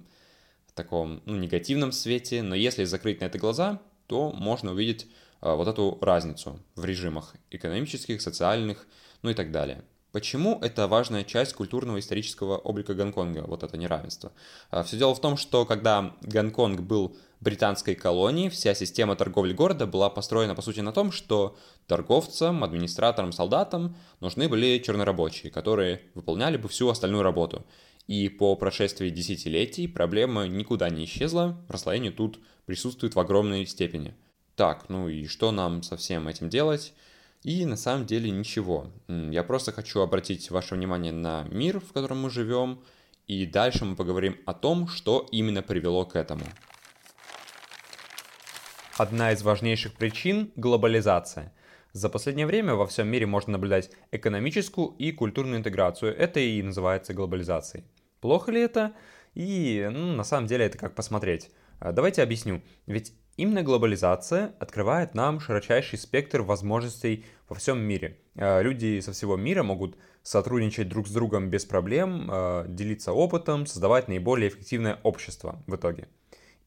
в 0.67 0.73
таком 0.73 1.23
ну, 1.27 1.37
негативном 1.37 1.93
свете, 1.93 2.43
но 2.43 2.55
если 2.55 2.85
закрыть 2.85 3.21
на 3.21 3.27
это 3.27 3.39
глаза, 3.39 3.81
то 4.07 4.33
можно 4.33 4.73
увидеть 4.73 5.07
вот 5.43 5.69
эту 5.69 5.99
разницу 6.01 6.59
в 6.77 6.85
режимах 6.85 7.35
экономических, 7.51 8.23
социальных, 8.23 8.87
ну 9.23 9.31
и 9.31 9.35
так 9.35 9.51
далее. 9.51 9.85
Почему 10.13 10.59
это 10.61 10.89
важная 10.89 11.25
часть 11.25 11.55
культурного 11.55 11.99
исторического 11.99 12.59
облика 12.59 12.93
Гонконга, 12.93 13.45
вот 13.47 13.63
это 13.63 13.79
неравенство? 13.79 14.33
А, 14.71 14.83
Все 14.83 14.99
дело 14.99 15.15
в 15.15 15.21
том, 15.23 15.39
что 15.39 15.65
когда 15.65 16.15
Гонконг 16.21 16.83
был 16.83 17.17
британской 17.41 17.95
колонией, 17.95 18.51
вся 18.51 18.75
система 18.75 19.17
торговли 19.17 19.55
города 19.55 19.87
была 19.87 20.11
построена, 20.11 20.55
по 20.55 20.61
сути, 20.61 20.81
на 20.81 20.93
том, 20.93 21.13
что 21.13 21.57
торговцам, 21.87 22.63
администраторам, 22.63 23.33
солдатам 23.33 23.97
нужны 24.21 24.51
были 24.51 24.79
чернорабочие, 24.85 25.51
которые 25.51 26.03
выполняли 26.15 26.59
бы 26.59 26.69
всю 26.69 26.91
остальную 26.91 27.23
работу. 27.23 27.65
И 28.07 28.29
по 28.29 28.55
прошествии 28.55 29.09
десятилетий 29.09 29.89
проблема 29.89 30.47
никуда 30.47 30.91
не 30.91 31.07
исчезла, 31.07 31.59
расслоение 31.69 32.13
тут 32.13 32.39
присутствует 32.67 33.15
в 33.15 33.21
огромной 33.21 33.65
степени. 33.65 34.15
Так, 34.57 34.89
ну 34.89 35.09
и 35.09 35.27
что 35.27 35.51
нам 35.51 35.83
со 35.83 35.97
всем 35.97 36.29
этим 36.29 36.49
делать? 36.49 36.93
И 37.43 37.65
на 37.65 37.77
самом 37.77 38.07
деле 38.07 38.31
ничего. 38.31 38.91
Я 39.09 39.43
просто 39.43 39.73
хочу 39.73 40.01
обратить 40.01 40.51
ваше 40.51 40.75
внимание 40.75 41.13
на 41.13 41.45
мир, 41.51 41.81
в 41.81 41.93
котором 41.93 42.21
мы 42.21 42.31
живем, 42.31 42.83
и 43.27 43.47
дальше 43.47 43.85
мы 43.85 43.97
поговорим 43.97 44.39
о 44.47 44.55
том, 44.55 44.87
что 44.87 45.27
именно 45.33 45.63
привело 45.63 46.05
к 46.05 46.17
этому. 46.17 46.45
Одна 48.99 49.33
из 49.33 49.43
важнейших 49.43 49.95
причин– 49.95 50.53
глобализация. 50.57 51.53
За 51.93 52.09
последнее 52.09 52.47
время 52.47 52.75
во 52.75 52.87
всем 52.87 53.09
мире 53.09 53.27
можно 53.27 53.53
наблюдать 53.53 53.91
экономическую 54.13 54.89
и 54.99 55.13
культурную 55.13 55.59
интеграцию. 55.59 56.17
Это 56.17 56.41
и 56.41 56.63
называется 56.63 57.15
глобализацией. 57.15 57.85
Плохо 58.21 58.53
ли 58.53 58.61
это? 58.61 58.93
И 59.35 59.89
ну, 59.91 60.13
на 60.13 60.25
самом 60.25 60.47
деле 60.47 60.67
это 60.67 60.79
как 60.79 60.95
посмотреть. 60.95 61.51
А, 61.81 61.93
давайте 61.93 62.23
объясню. 62.23 62.63
Ведь 62.87 63.13
именно 63.37 63.63
глобализация 63.63 64.55
открывает 64.59 65.15
нам 65.15 65.41
широчайший 65.41 65.99
спектр 65.99 66.43
возможностей 66.43 67.25
во 67.49 67.57
всем 67.57 67.81
мире. 67.81 68.19
А, 68.37 68.61
люди 68.61 69.01
со 69.01 69.13
всего 69.13 69.37
мира 69.37 69.63
могут 69.63 69.97
сотрудничать 70.23 70.89
друг 70.89 71.09
с 71.09 71.11
другом 71.11 71.51
без 71.51 71.65
проблем, 71.65 72.29
а, 72.31 72.67
делиться 72.67 73.13
опытом, 73.13 73.67
создавать 73.67 74.09
наиболее 74.09 74.49
эффективное 74.49 74.99
общество 75.03 75.63
в 75.67 75.77
итоге. 75.77 76.09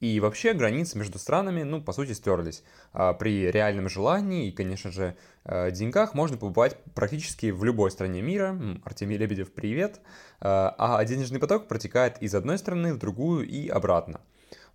И 0.02 0.20
вообще 0.20 0.54
границы 0.54 0.98
между 0.98 1.18
странами, 1.18 1.64
ну, 1.64 1.82
по 1.82 1.94
сути, 1.94 2.12
стерлись. 2.12 2.64
А 2.92 3.14
при 3.14 3.50
реальном 3.50 3.88
желании 3.88 4.50
и, 4.50 4.52
конечно 4.52 4.92
же, 4.92 5.16
э, 5.46 5.72
деньгах 5.72 6.14
можно 6.14 6.36
побывать 6.38 6.78
практически 6.94 7.50
в 7.50 7.64
любой 7.64 7.92
стране 7.92 8.22
мира. 8.22 8.60
Артемий 8.84 9.18
Лебедев, 9.18 9.54
привет. 9.54 10.02
А 10.42 11.04
денежный 11.06 11.40
поток 11.40 11.70
протекает 11.70 12.22
из 12.22 12.36
одной 12.36 12.58
страны 12.58 12.94
в 12.94 12.98
другую 12.98 13.48
и 13.48 13.70
обратно. 13.70 14.20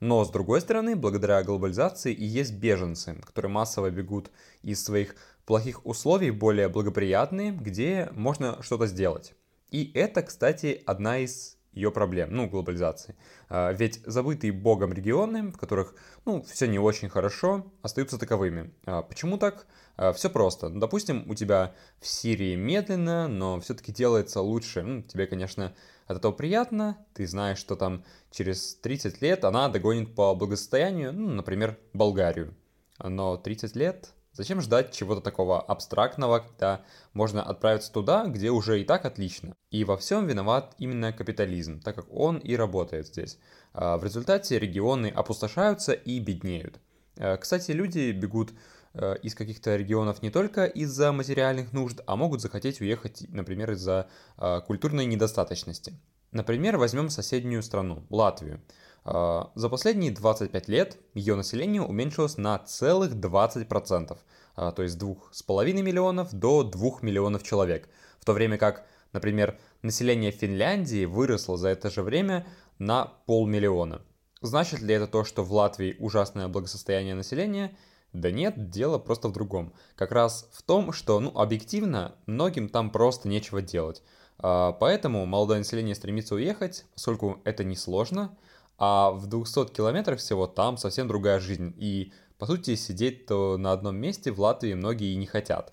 Но, 0.01 0.25
с 0.25 0.31
другой 0.31 0.61
стороны, 0.63 0.97
благодаря 0.97 1.43
глобализации 1.43 2.13
и 2.13 2.25
есть 2.25 2.55
беженцы, 2.55 3.15
которые 3.25 3.53
массово 3.53 3.91
бегут 3.91 4.31
из 4.63 4.83
своих 4.83 5.15
плохих 5.45 5.85
условий 5.87 6.31
более 6.31 6.69
благоприятные, 6.69 7.53
где 7.53 8.09
можно 8.13 8.63
что-то 8.63 8.87
сделать. 8.87 9.35
И 9.71 9.91
это, 9.95 10.23
кстати, 10.23 10.83
одна 10.87 11.19
из 11.19 11.59
ее 11.73 11.93
проблем, 11.93 12.35
ну, 12.35 12.49
глобализации. 12.49 13.15
А, 13.49 13.73
ведь 13.73 14.03
забытые 14.05 14.53
богом 14.53 14.93
регионы, 14.93 15.53
в 15.53 15.57
которых, 15.57 15.95
ну, 16.25 16.43
все 16.43 16.67
не 16.67 16.79
очень 16.79 17.09
хорошо, 17.09 17.73
остаются 17.83 18.19
таковыми. 18.19 18.73
А, 18.87 19.03
почему 19.03 19.39
так? 19.39 19.67
А, 19.97 20.13
все 20.13 20.31
просто. 20.31 20.69
Ну, 20.69 20.81
допустим, 20.81 21.25
у 21.29 21.35
тебя 21.35 21.75
в 22.01 22.07
Сирии 22.07 22.57
медленно, 22.57 23.29
но 23.29 23.61
все-таки 23.61 23.93
делается 23.93 24.41
лучше. 24.41 24.83
Ну, 24.83 25.03
тебе, 25.03 25.27
конечно, 25.27 25.73
от 26.11 26.19
этого 26.19 26.33
приятно. 26.33 26.99
Ты 27.15 27.27
знаешь, 27.27 27.59
что 27.59 27.77
там 27.77 28.05
через 28.31 28.75
30 28.77 29.23
лет 29.23 29.45
она 29.45 29.69
догонит 29.69 30.15
по 30.15 30.35
благосостоянию, 30.35 31.13
ну, 31.13 31.29
например, 31.31 31.79
Болгарию. 31.93 32.55
Но 32.99 33.37
30 33.37 33.77
лет 33.77 34.13
Зачем 34.33 34.61
ждать 34.61 34.95
чего-то 34.95 35.21
такого 35.21 35.61
абстрактного, 35.61 36.39
когда 36.39 36.83
можно 37.15 37.43
отправиться 37.43 37.93
туда, 37.93 38.27
где 38.27 38.51
уже 38.51 38.81
и 38.81 38.85
так 38.85 39.05
отлично? 39.05 39.57
И 39.71 39.83
во 39.85 39.97
всем 39.97 40.27
виноват 40.27 40.75
именно 40.79 41.13
капитализм, 41.13 41.81
так 41.81 41.97
как 41.97 42.07
он 42.13 42.39
и 42.39 42.55
работает 42.55 43.09
здесь. 43.09 43.39
А 43.75 43.99
в 43.99 44.05
результате 44.05 44.59
регионы 44.59 45.09
опустошаются 45.09 45.93
и 45.93 46.21
беднеют. 46.21 46.79
Э, 47.17 47.37
кстати, 47.39 47.73
люди 47.73 48.13
бегут 48.13 48.53
из 48.95 49.35
каких-то 49.37 49.77
регионов 49.77 50.21
не 50.21 50.31
только 50.31 50.65
из-за 50.65 51.13
материальных 51.13 51.73
нужд, 51.73 52.01
а 52.07 52.17
могут 52.17 52.41
захотеть 52.41 52.81
уехать, 52.81 53.25
например, 53.29 53.71
из-за 53.73 54.09
э, 54.37 54.61
культурной 54.67 55.07
недостаточности. 55.07 55.95
Например, 56.33 56.77
возьмем 56.77 57.09
соседнюю 57.11 57.63
страну, 57.63 58.05
Латвию. 58.11 58.61
А, 59.05 59.51
за 59.55 59.69
последние 59.69 60.13
25 60.13 60.69
лет 60.69 60.99
ее 61.15 61.35
население 61.35 61.83
уменьшилось 61.83 62.37
на 62.37 62.59
целых 62.59 63.13
20%, 63.13 64.19
а, 64.57 64.73
то 64.73 64.83
есть 64.83 64.95
с 64.95 65.03
2,5 65.03 65.83
миллионов 65.83 66.33
до 66.33 66.63
2 66.63 67.03
миллионов 67.03 67.43
человек, 67.43 67.89
в 68.21 68.25
то 68.25 68.33
время 68.33 68.59
как, 68.59 68.87
например, 69.13 69.59
население 69.83 70.31
Финляндии 70.31 71.05
выросло 71.05 71.57
за 71.57 71.69
это 71.71 71.91
же 71.91 72.03
время 72.03 72.47
на 72.79 73.07
полмиллиона. 73.27 74.03
Значит 74.43 74.81
ли 74.81 74.95
это 74.95 75.07
то, 75.07 75.25
что 75.25 75.43
в 75.43 75.53
Латвии 75.53 75.97
ужасное 75.99 76.49
благосостояние 76.49 77.15
населения? 77.15 77.77
Да 78.13 78.31
нет, 78.31 78.71
дело 78.71 78.99
просто 78.99 79.29
в 79.29 79.33
другом. 79.33 79.73
Как 79.95 80.11
раз 80.11 80.49
в 80.53 80.63
том, 80.63 80.93
что, 80.93 81.21
ну, 81.21 81.31
объективно, 81.37 82.17
многим 82.27 82.69
там 82.69 82.91
просто 82.91 83.29
нечего 83.29 83.63
делать. 83.63 84.03
А, 84.39 84.73
поэтому 84.73 85.27
молодое 85.27 85.59
население 85.59 85.95
стремится 85.95 86.35
уехать, 86.35 86.87
поскольку 86.95 87.41
это 87.45 87.63
несложно, 87.63 88.37
а 88.79 89.11
в 89.13 89.27
200 89.27 89.73
километрах 89.73 90.19
всего 90.19 90.47
там 90.47 90.77
совсем 90.77 91.07
другая 91.07 91.39
жизнь. 91.39 91.75
И, 91.77 92.13
по 92.39 92.47
сути, 92.47 92.75
сидеть-то 92.75 93.57
на 93.59 93.73
одном 93.73 93.97
месте 93.97 94.33
в 94.33 94.41
Латвии 94.41 94.75
многие 94.75 95.13
и 95.13 95.17
не 95.17 95.27
хотят. 95.27 95.73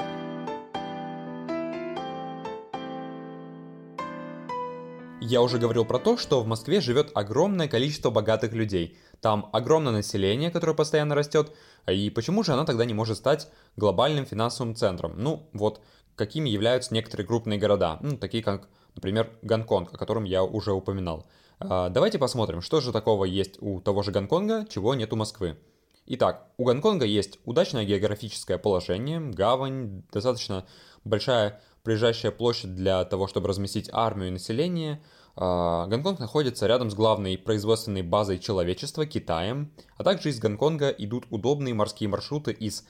Я 5.29 5.41
уже 5.41 5.57
говорил 5.57 5.83
про 5.83 5.99
то, 5.99 6.15
что 6.15 6.39
в 6.39 6.47
Москве 6.47 6.79
живет 6.79 7.11
огромное 7.13 7.67
количество 7.67 8.09
богатых 8.09 8.53
людей. 8.53 8.97
Там 9.19 9.49
огромное 9.51 9.91
население, 9.91 10.51
которое 10.51 10.73
постоянно 10.73 11.15
растет. 11.15 11.51
И 11.85 12.09
почему 12.09 12.45
же 12.45 12.53
она 12.53 12.63
тогда 12.63 12.85
не 12.85 12.93
может 12.93 13.17
стать 13.17 13.49
глобальным 13.75 14.25
финансовым 14.25 14.73
центром? 14.73 15.15
Ну, 15.17 15.49
вот 15.51 15.81
какими 16.15 16.47
являются 16.47 16.93
некоторые 16.93 17.27
крупные 17.27 17.59
города, 17.59 17.97
ну, 17.99 18.15
такие 18.15 18.41
как, 18.41 18.69
например, 18.95 19.29
Гонконг, 19.41 19.93
о 19.93 19.97
котором 19.97 20.23
я 20.23 20.45
уже 20.45 20.71
упоминал. 20.71 21.27
А, 21.59 21.89
давайте 21.89 22.19
посмотрим, 22.19 22.61
что 22.61 22.79
же 22.79 22.93
такого 22.93 23.25
есть 23.25 23.57
у 23.59 23.81
того 23.81 24.03
же 24.03 24.13
Гонконга, 24.13 24.65
чего 24.69 24.95
нет 24.95 25.11
у 25.11 25.17
Москвы. 25.17 25.57
Итак, 26.05 26.47
у 26.55 26.63
Гонконга 26.63 27.03
есть 27.03 27.37
удачное 27.43 27.83
географическое 27.83 28.57
положение, 28.57 29.19
гавань, 29.19 30.03
достаточно 30.09 30.65
большая 31.03 31.61
прилежащая 31.87 32.33
площадь 32.33 32.75
для 32.75 33.05
того, 33.05 33.27
чтобы 33.27 33.47
разместить 33.47 33.89
армию 33.93 34.27
и 34.27 34.31
население. 34.31 35.01
А, 35.39 35.85
Гонконг 35.85 36.19
находится 36.19 36.65
рядом 36.65 36.89
с 36.89 36.95
главной 36.95 37.37
производственной 37.37 38.01
базой 38.01 38.39
человечества, 38.39 39.05
Китаем, 39.05 39.71
а 39.95 40.03
также 40.03 40.29
из 40.29 40.39
Гонконга 40.39 40.89
идут 40.89 41.27
удобные 41.29 41.75
морские 41.75 42.09
маршруты 42.09 42.51
из 42.51 42.85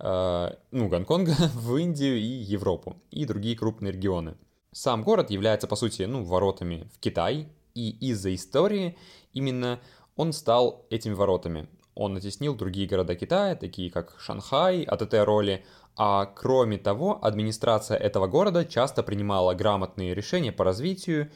а, 0.00 0.56
ну, 0.72 0.88
Гонконга 0.88 1.36
в 1.54 1.76
Индию 1.76 2.18
и 2.18 2.22
Европу, 2.22 2.96
и 3.12 3.24
другие 3.24 3.56
крупные 3.56 3.92
регионы. 3.92 4.36
Сам 4.72 5.04
город 5.04 5.30
является, 5.30 5.68
по 5.68 5.76
сути, 5.76 6.02
ну, 6.02 6.24
воротами 6.24 6.88
в 6.92 6.98
Китай, 6.98 7.48
и 7.74 7.90
из-за 8.10 8.34
истории 8.34 8.98
именно 9.32 9.78
он 10.16 10.32
стал 10.32 10.84
этими 10.90 11.14
воротами. 11.14 11.68
Он 11.94 12.14
натеснил 12.14 12.56
другие 12.56 12.88
города 12.88 13.14
Китая, 13.14 13.54
такие 13.54 13.90
как 13.90 14.16
Шанхай 14.18 14.82
от 14.82 15.02
этой 15.02 15.22
роли, 15.22 15.64
а 15.94 16.24
кроме 16.26 16.78
того, 16.78 17.18
администрация 17.22 17.96
этого 17.96 18.26
города 18.26 18.64
часто 18.64 19.02
принимала 19.02 19.54
грамотные 19.54 20.14
решения 20.14 20.50
по 20.50 20.64
развитию, 20.64 21.30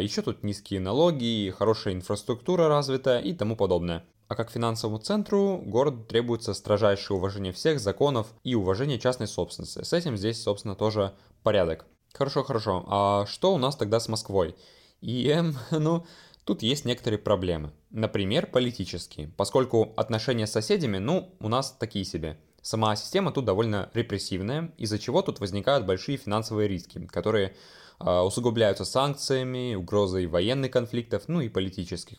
еще 0.00 0.22
тут 0.22 0.42
низкие 0.42 0.80
налоги, 0.80 1.52
хорошая 1.56 1.94
инфраструктура 1.94 2.68
развита 2.68 3.18
и 3.18 3.32
тому 3.32 3.56
подобное. 3.56 4.04
А 4.28 4.34
как 4.34 4.50
финансовому 4.50 4.98
центру 4.98 5.58
городу 5.58 6.04
требуется 6.04 6.54
строжайшее 6.54 7.18
уважение 7.18 7.52
всех 7.52 7.80
законов 7.80 8.28
и 8.44 8.54
уважение 8.54 8.98
частной 8.98 9.26
собственности. 9.26 9.82
С 9.82 9.92
этим 9.92 10.16
здесь, 10.16 10.42
собственно, 10.42 10.74
тоже 10.74 11.12
порядок. 11.42 11.84
Хорошо, 12.14 12.42
хорошо. 12.42 12.84
А 12.88 13.26
что 13.26 13.54
у 13.54 13.58
нас 13.58 13.76
тогда 13.76 14.00
с 14.00 14.08
Москвой? 14.08 14.54
И, 15.00 15.28
эм, 15.28 15.56
ну, 15.70 16.06
тут 16.44 16.62
есть 16.62 16.84
некоторые 16.84 17.18
проблемы. 17.18 17.72
Например, 17.90 18.46
политические, 18.46 19.28
поскольку 19.36 19.92
отношения 19.96 20.46
с 20.46 20.52
соседями, 20.52 20.98
ну, 20.98 21.34
у 21.40 21.48
нас 21.48 21.72
такие 21.72 22.04
себе. 22.04 22.38
Сама 22.62 22.94
система 22.94 23.32
тут 23.32 23.44
довольно 23.44 23.90
репрессивная, 23.92 24.72
из-за 24.78 24.98
чего 24.98 25.20
тут 25.22 25.40
возникают 25.40 25.84
большие 25.84 26.16
финансовые 26.16 26.68
риски, 26.68 27.06
которые 27.06 27.56
э, 27.98 28.20
усугубляются 28.20 28.84
санкциями, 28.84 29.74
угрозой 29.74 30.26
военных 30.26 30.70
конфликтов, 30.70 31.24
ну 31.26 31.40
и 31.40 31.48
политических. 31.48 32.18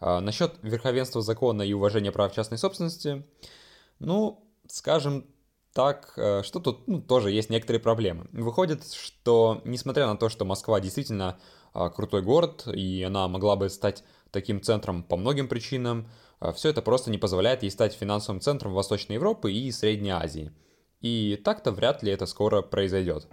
Э, 0.00 0.18
насчет 0.18 0.56
верховенства 0.62 1.22
закона 1.22 1.62
и 1.62 1.72
уважения 1.72 2.10
прав 2.10 2.34
частной 2.34 2.58
собственности, 2.58 3.24
ну, 4.00 4.44
скажем 4.68 5.26
так, 5.72 6.14
э, 6.16 6.42
что 6.42 6.58
тут 6.58 6.88
ну, 6.88 7.00
тоже 7.00 7.30
есть 7.30 7.50
некоторые 7.50 7.80
проблемы. 7.80 8.26
Выходит, 8.32 8.84
что 8.92 9.62
несмотря 9.64 10.06
на 10.06 10.16
то, 10.16 10.28
что 10.28 10.44
Москва 10.44 10.80
действительно 10.80 11.38
а, 11.72 11.90
крутой 11.90 12.22
город, 12.22 12.68
и 12.72 13.02
она 13.02 13.26
могла 13.26 13.56
бы 13.56 13.68
стать 13.68 14.04
таким 14.34 14.60
центром 14.60 15.02
по 15.02 15.16
многим 15.16 15.48
причинам. 15.48 16.06
А, 16.40 16.52
Все 16.52 16.68
это 16.68 16.82
просто 16.82 17.10
не 17.10 17.16
позволяет 17.16 17.62
ей 17.62 17.70
стать 17.70 17.94
финансовым 17.94 18.40
центром 18.40 18.74
Восточной 18.74 19.14
Европы 19.14 19.50
и 19.50 19.72
Средней 19.72 20.10
Азии. 20.10 20.52
И 21.00 21.40
так-то 21.42 21.70
вряд 21.72 22.02
ли 22.02 22.12
это 22.12 22.26
скоро 22.26 22.60
произойдет. 22.60 23.26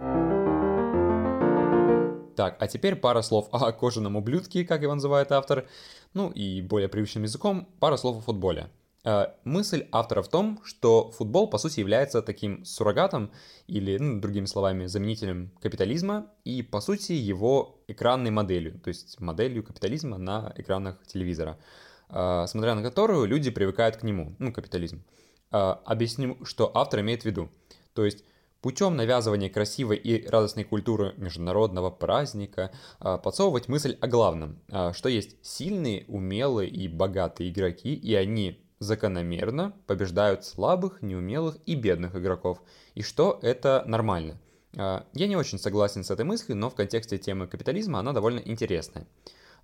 Так, 2.36 2.56
а 2.58 2.66
теперь 2.66 2.96
пара 2.96 3.20
слов 3.22 3.48
о 3.52 3.72
кожаном 3.72 4.16
ублюдке, 4.16 4.64
как 4.64 4.82
его 4.82 4.94
называет 4.94 5.32
автор. 5.32 5.66
Ну 6.14 6.30
и 6.30 6.62
более 6.62 6.88
привычным 6.88 7.24
языком, 7.24 7.68
пара 7.78 7.96
слов 7.96 8.18
о 8.18 8.20
футболе. 8.20 8.70
Э, 9.04 9.26
мысль 9.44 9.88
автора 9.90 10.22
в 10.22 10.28
том, 10.28 10.60
что 10.64 11.10
футбол, 11.10 11.50
по 11.50 11.58
сути, 11.58 11.80
является 11.80 12.22
таким 12.22 12.64
суррогатом 12.64 13.32
или, 13.66 13.98
ну, 13.98 14.20
другими 14.20 14.46
словами, 14.46 14.86
заменителем 14.86 15.50
капитализма 15.60 16.30
и, 16.44 16.62
по 16.62 16.80
сути, 16.80 17.12
его 17.12 17.82
экранной 17.88 18.30
моделью, 18.30 18.78
то 18.78 18.88
есть 18.88 19.20
моделью 19.20 19.64
капитализма 19.64 20.18
на 20.18 20.52
экранах 20.56 21.04
телевизора, 21.06 21.58
э, 22.10 22.44
смотря 22.46 22.76
на 22.76 22.82
которую 22.82 23.26
люди 23.26 23.50
привыкают 23.50 23.96
к 23.96 24.04
нему, 24.04 24.36
ну, 24.38 24.52
капитализм. 24.52 25.02
Э, 25.50 25.74
объясню, 25.84 26.38
что 26.44 26.70
автор 26.72 27.00
имеет 27.00 27.22
в 27.22 27.24
виду. 27.24 27.50
То 27.94 28.04
есть 28.04 28.24
путем 28.60 28.94
навязывания 28.94 29.50
красивой 29.50 29.96
и 29.96 30.28
радостной 30.28 30.62
культуры 30.62 31.14
международного 31.16 31.90
праздника 31.90 32.70
подсовывать 33.00 33.66
мысль 33.66 33.98
о 34.00 34.06
главном, 34.06 34.60
что 34.92 35.08
есть 35.08 35.36
сильные, 35.42 36.04
умелые 36.06 36.70
и 36.70 36.86
богатые 36.86 37.50
игроки, 37.50 37.92
и 37.92 38.14
они 38.14 38.61
закономерно 38.82 39.72
побеждают 39.86 40.44
слабых, 40.44 41.02
неумелых 41.02 41.56
и 41.66 41.74
бедных 41.74 42.16
игроков, 42.16 42.60
и 42.94 43.02
что 43.02 43.38
это 43.42 43.84
нормально. 43.86 44.38
А, 44.76 45.06
я 45.14 45.28
не 45.28 45.36
очень 45.36 45.58
согласен 45.58 46.04
с 46.04 46.10
этой 46.10 46.24
мыслью, 46.24 46.56
но 46.56 46.68
в 46.68 46.74
контексте 46.74 47.18
темы 47.18 47.46
капитализма 47.46 48.00
она 48.00 48.12
довольно 48.12 48.40
интересная. 48.40 49.06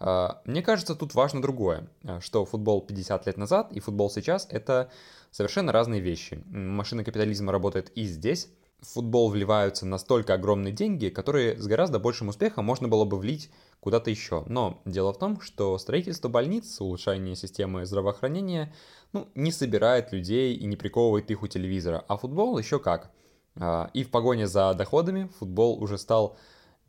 А, 0.01 0.41
мне 0.45 0.63
кажется, 0.63 0.95
тут 0.95 1.15
важно 1.15 1.43
другое, 1.43 1.89
а, 2.05 2.21
что 2.21 2.45
футбол 2.45 2.81
50 2.81 3.27
лет 3.27 3.37
назад 3.37 3.73
и 3.73 3.81
футбол 3.81 4.11
сейчас— 4.11 4.47
это 4.51 4.91
совершенно 5.31 5.73
разные 5.73 6.01
вещи. 6.01 6.43
Машина 6.47 7.05
капитализма 7.05 7.53
работает 7.53 7.91
и 7.97 8.05
здесь, 8.05 8.49
в 8.81 8.87
футбол 8.87 9.29
вливаются 9.31 9.87
настолько 9.87 10.35
огромные 10.35 10.73
деньги, 10.73 11.09
которые 11.09 11.59
с 11.59 11.67
гораздо 11.67 11.99
большим 11.99 12.29
успехом 12.29 12.65
можно 12.65 12.87
было 12.87 13.05
бы 13.05 13.19
влить 13.19 13.51
куда-то 13.81 14.11
еще. 14.11 14.45
Но 14.47 14.81
дело 14.85 15.13
в 15.13 15.19
том, 15.19 15.41
что 15.41 15.77
строительство 15.79 16.29
больниц, 16.29 16.81
улучшение 16.81 17.35
системы 17.35 17.85
здравоохранения 17.87 18.73
ну, 19.13 19.29
не 19.35 19.51
собирает 19.51 20.13
людей 20.13 20.55
и 20.55 20.65
не 20.67 20.77
приковывает 20.77 21.31
их 21.31 21.43
у 21.43 21.49
телевизора. 21.49 22.05
А 22.07 22.17
футбол 22.17 22.57
еще 22.59 22.79
как. 22.79 23.11
А, 23.57 23.91
и 23.95 24.05
в 24.05 24.11
погоне 24.11 24.47
за 24.47 24.73
доходами 24.75 25.29
футбол 25.39 25.83
уже 25.83 25.99
стал 25.99 26.37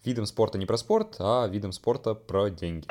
видом 0.05 0.27
спорта 0.27 0.59
не 0.59 0.67
про 0.67 0.77
спорт, 0.77 1.15
а 1.19 1.47
видом 1.47 1.71
спорта 1.71 2.13
про 2.13 2.49
деньги. 2.49 2.87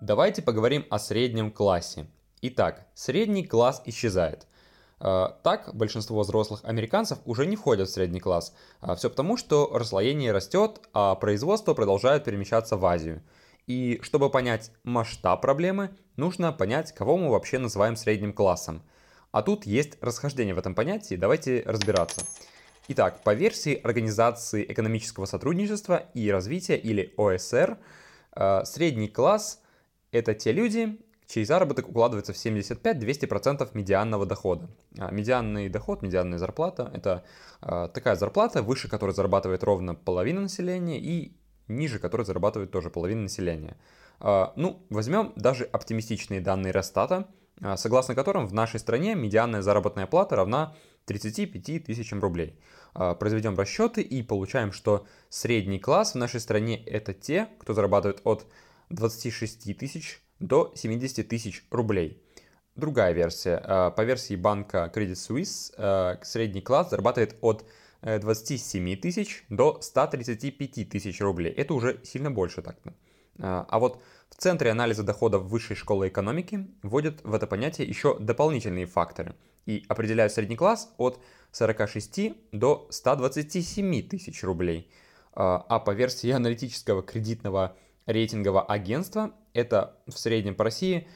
Давайте 0.00 0.42
поговорим 0.42 0.86
о 0.90 0.98
среднем 0.98 1.50
классе. 1.50 2.06
Итак, 2.42 2.86
средний 2.94 3.46
класс 3.46 3.82
исчезает– 3.86 4.46
Э, 5.00 5.28
так, 5.42 5.74
большинство 5.74 6.20
взрослых 6.20 6.60
американцев 6.64 7.18
уже 7.24 7.46
не 7.46 7.56
входят 7.56 7.88
в 7.88 7.92
средний 7.92 8.20
класс. 8.20 8.54
Э, 8.82 8.94
Все 8.96 9.10
потому, 9.10 9.36
что 9.36 9.70
расслоение 9.72 10.32
растет, 10.32 10.80
а 10.92 11.14
производство 11.14 11.74
продолжает 11.74 12.24
перемещаться 12.24 12.76
в 12.76 12.84
Азию. 12.84 13.22
И 13.66 14.00
чтобы 14.02 14.30
понять 14.30 14.72
масштаб 14.82 15.40
проблемы, 15.42 15.90
нужно 16.16 16.52
понять, 16.52 16.92
кого 16.92 17.16
мы 17.16 17.30
вообще 17.30 17.58
называем 17.58 17.96
средним 17.96 18.32
классом. 18.32 18.82
А 19.30 19.42
тут 19.42 19.66
есть 19.66 19.98
расхождение 20.00 20.54
в 20.54 20.58
этом 20.58 20.74
понятии, 20.74 21.14
давайте 21.14 21.62
разбираться. 21.66 22.22
Итак, 22.88 23.22
по 23.22 23.34
версии 23.34 23.74
Организации 23.74 24.64
экономического 24.66 25.26
сотрудничества 25.26 26.04
и 26.14 26.30
развития 26.30 26.76
или 26.76 27.12
ОСР, 27.18 27.78
э, 28.34 28.64
средний 28.64 29.08
класс– 29.08 29.60
это 30.12 30.34
те 30.34 30.52
люди, 30.52 30.98
чей 31.28 31.44
заработок 31.44 31.88
укладывается 31.88 32.32
в 32.32 32.36
75-200% 32.36 33.68
медианного 33.74 34.24
дохода. 34.24 34.70
А 34.98 35.10
медианный 35.10 35.68
доход, 35.68 36.02
медианная 36.02 36.38
зарплата– 36.38 36.90
это 36.94 37.22
а, 37.60 37.88
такая 37.88 38.16
зарплата, 38.16 38.62
выше 38.62 38.88
которой 38.88 39.14
зарабатывает 39.14 39.62
ровно 39.62 39.94
половина 39.94 40.40
населения 40.40 40.98
и 40.98 41.36
ниже 41.68 41.98
которой 41.98 42.24
зарабатывает 42.24 42.70
тоже 42.70 42.88
половина 42.88 43.22
населения. 43.22 43.76
А, 44.20 44.54
ну, 44.56 44.86
возьмем 44.88 45.34
даже 45.36 45.64
оптимистичные 45.64 46.40
данные 46.40 46.72
Росстата, 46.72 47.28
а, 47.60 47.76
согласно 47.76 48.14
которым 48.14 48.46
в 48.46 48.54
нашей 48.54 48.80
стране 48.80 49.14
медианная 49.14 49.60
заработная 49.60 50.06
плата 50.06 50.34
равна 50.34 50.74
35 51.04 51.84
тысячам 51.84 52.20
рублей. 52.20 52.58
Произведем 52.92 53.56
расчеты 53.56 54.02
и 54.02 54.22
получаем, 54.22 54.72
что 54.72 55.06
средний 55.28 55.78
класс 55.78 56.12
в 56.12 56.16
нашей 56.16 56.40
стране 56.40 56.82
это 56.84 57.14
те, 57.14 57.48
кто 57.60 57.72
зарабатывает 57.72 58.20
от 58.24 58.46
26 58.90 59.78
тысяч 59.78 60.22
до 60.40 60.72
70 60.74 61.28
тысяч 61.28 61.64
рублей. 61.70 62.22
Другая 62.78 63.12
версия. 63.12 63.60
Э, 63.64 63.90
по 63.90 64.02
версии 64.02 64.36
банка 64.36 64.90
Credit 64.94 65.14
Suisse 65.14 65.74
э, 65.76 66.18
средний 66.22 66.60
класс 66.60 66.90
зарабатывает 66.90 67.36
от 67.40 67.64
27 68.02 68.88
э, 68.88 68.96
тысяч 68.96 69.44
до 69.48 69.80
135 69.80 70.88
тысяч 70.88 71.20
рублей. 71.20 71.52
Это 71.52 71.74
уже 71.74 72.00
сильно 72.04 72.30
больше 72.30 72.62
так-то. 72.62 72.94
А 73.40 73.78
вот 73.78 74.02
в 74.30 74.36
центре 74.36 74.70
анализа 74.70 75.04
доходов 75.04 75.44
высшей 75.44 75.76
школы 75.76 76.08
экономики 76.08 76.66
вводят 76.82 77.22
в 77.22 77.34
это 77.34 77.46
понятие 77.46 77.86
еще 77.86 78.18
дополнительные 78.18 78.86
факторы 78.86 79.36
и 79.64 79.84
определяют 79.88 80.32
средний 80.32 80.56
класс 80.56 80.92
от 80.98 81.20
46 81.52 82.32
до 82.50 82.88
127 82.90 84.08
тысяч 84.08 84.42
рублей. 84.42 84.90
А 85.34 85.78
по 85.78 85.92
версии 85.92 86.30
аналитического 86.30 87.04
кредитного 87.04 87.76
рейтингового 88.06 88.64
агентства 88.64 89.32
это 89.58 89.96
в 90.06 90.18
среднем 90.18 90.54
по 90.54 90.64
России 90.64 91.08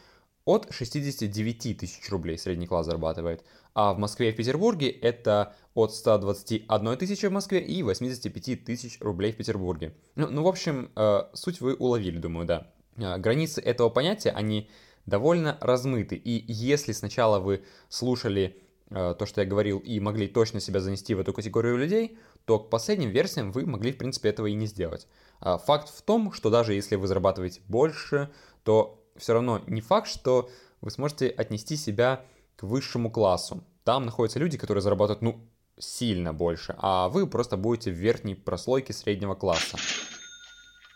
от 0.44 0.72
69 0.72 1.78
тысяч 1.78 2.10
рублей 2.10 2.36
средний 2.36 2.66
класс 2.66 2.86
зарабатывает. 2.86 3.44
А 3.74 3.94
в 3.94 3.98
Москве 3.98 4.30
и 4.30 4.32
в 4.32 4.36
Петербурге 4.36 4.90
это 4.90 5.54
от 5.74 5.94
121 5.94 6.96
тысячи 6.96 7.26
в 7.26 7.32
Москве 7.32 7.60
и 7.60 7.82
85 7.82 8.64
тысяч 8.64 8.98
рублей 9.00 9.32
в 9.32 9.36
Петербурге. 9.36 9.94
Ну, 10.16 10.28
ну 10.28 10.42
в 10.42 10.48
общем, 10.48 10.90
э, 10.96 11.22
суть 11.32 11.60
вы 11.60 11.74
уловили, 11.74 12.18
думаю, 12.18 12.46
да. 12.46 12.66
Э, 12.96 13.18
границы 13.18 13.60
этого 13.60 13.88
понятия, 13.88 14.30
они 14.30 14.68
довольно 15.06 15.56
размыты. 15.60 16.16
И 16.16 16.44
если 16.52 16.92
сначала 16.92 17.38
вы 17.38 17.64
слушали 17.88 18.56
э, 18.90 19.14
то, 19.18 19.26
что 19.26 19.40
я 19.40 19.46
говорил, 19.46 19.78
и 19.78 20.00
могли 20.00 20.26
точно 20.26 20.60
себя 20.60 20.80
занести 20.80 21.14
в 21.14 21.20
эту 21.20 21.32
категорию 21.32 21.76
людей, 21.76 22.18
то 22.44 22.58
к 22.58 22.68
последним 22.68 23.10
версиям 23.10 23.52
вы 23.52 23.64
могли, 23.64 23.92
в 23.92 23.98
принципе, 23.98 24.28
этого 24.28 24.46
и 24.48 24.54
не 24.54 24.66
сделать. 24.66 25.06
А 25.42 25.58
факт 25.58 25.88
в 25.88 26.02
том, 26.02 26.32
что 26.32 26.50
даже 26.50 26.72
если 26.72 26.94
вы 26.94 27.08
зарабатываете 27.08 27.60
больше, 27.66 28.30
то 28.62 29.04
все 29.16 29.32
равно 29.32 29.60
не 29.66 29.80
факт, 29.80 30.06
что 30.06 30.48
вы 30.80 30.92
сможете 30.92 31.28
отнести 31.28 31.76
себя 31.76 32.24
к 32.54 32.62
высшему 32.62 33.10
классу. 33.10 33.64
Там 33.82 34.06
находятся 34.06 34.38
люди, 34.38 34.56
которые 34.56 34.82
зарабатывают, 34.82 35.20
ну, 35.20 35.44
сильно 35.78 36.32
больше, 36.32 36.76
а 36.78 37.08
вы 37.08 37.26
просто 37.26 37.56
будете 37.56 37.90
в 37.90 37.94
верхней 37.94 38.36
прослойке 38.36 38.92
среднего 38.92 39.34
класса. 39.34 39.78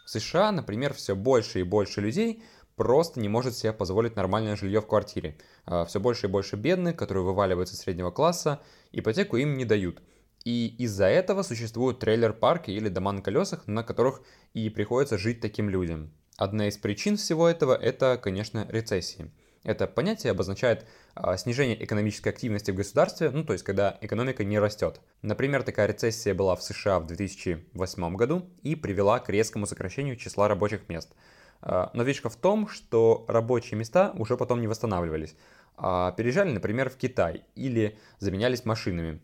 В 0.04 0.10
США, 0.10 0.52
например, 0.52 0.94
все 0.94 1.16
больше 1.16 1.58
и 1.58 1.64
больше 1.64 2.00
людей 2.00 2.44
просто 2.76 3.18
не 3.18 3.28
может 3.28 3.56
себе 3.56 3.72
позволить 3.72 4.14
нормальное 4.14 4.54
жилье 4.54 4.80
в 4.80 4.86
квартире. 4.86 5.38
А 5.64 5.84
все 5.86 5.98
больше 5.98 6.28
и 6.28 6.30
больше 6.30 6.54
бедных, 6.54 6.94
которые 6.94 7.24
вываливаются 7.24 7.74
из 7.74 7.80
среднего 7.80 8.12
класса, 8.12 8.60
ипотеку 8.92 9.38
им 9.38 9.56
не 9.56 9.64
дают– 9.64 10.00
и 10.46 10.68
из-за 10.78 11.06
этого 11.06 11.42
существуют 11.42 11.98
трейлер-парки 11.98 12.70
или 12.70 12.88
дома 12.88 13.10
на 13.10 13.20
колесах, 13.20 13.66
на 13.66 13.82
которых 13.82 14.22
и 14.54 14.70
приходится 14.70 15.18
жить 15.18 15.40
таким 15.40 15.68
людям. 15.68 16.12
Одна 16.36 16.68
из 16.68 16.76
причин 16.76 17.16
всего 17.16 17.48
этого– 17.48 17.74
это, 17.82 18.16
конечно, 18.16 18.64
рецессии. 18.68 19.32
Это 19.64 19.88
понятие 19.88 20.30
обозначает 20.30 20.86
а, 21.16 21.36
снижение 21.36 21.82
экономической 21.84 22.28
активности 22.28 22.70
в 22.70 22.76
государстве, 22.76 23.30
ну 23.30 23.42
то 23.42 23.54
есть 23.54 23.64
когда 23.64 23.98
экономика 24.00 24.44
не 24.44 24.60
растет. 24.60 25.00
Например, 25.20 25.64
такая 25.64 25.88
рецессия 25.88 26.32
была 26.32 26.54
в 26.54 26.62
США 26.62 27.00
в 27.00 27.08
2008 27.08 28.14
году 28.14 28.48
и 28.62 28.76
привела 28.76 29.18
к 29.18 29.28
резкому 29.28 29.66
сокращению 29.66 30.14
числа 30.14 30.46
рабочих 30.46 30.88
мест. 30.88 31.12
А, 31.60 31.90
но 31.92 32.04
фишка 32.04 32.28
в 32.28 32.36
том, 32.36 32.68
что 32.68 33.24
рабочие 33.26 33.76
места 33.76 34.12
уже 34.14 34.36
потом 34.36 34.60
не 34.60 34.68
восстанавливались, 34.68 35.34
а 35.76 36.12
переезжали, 36.12 36.52
например, 36.52 36.88
в 36.88 36.96
Китай 36.96 37.42
или 37.56 37.98
заменялись 38.20 38.64
машинами. 38.64 39.20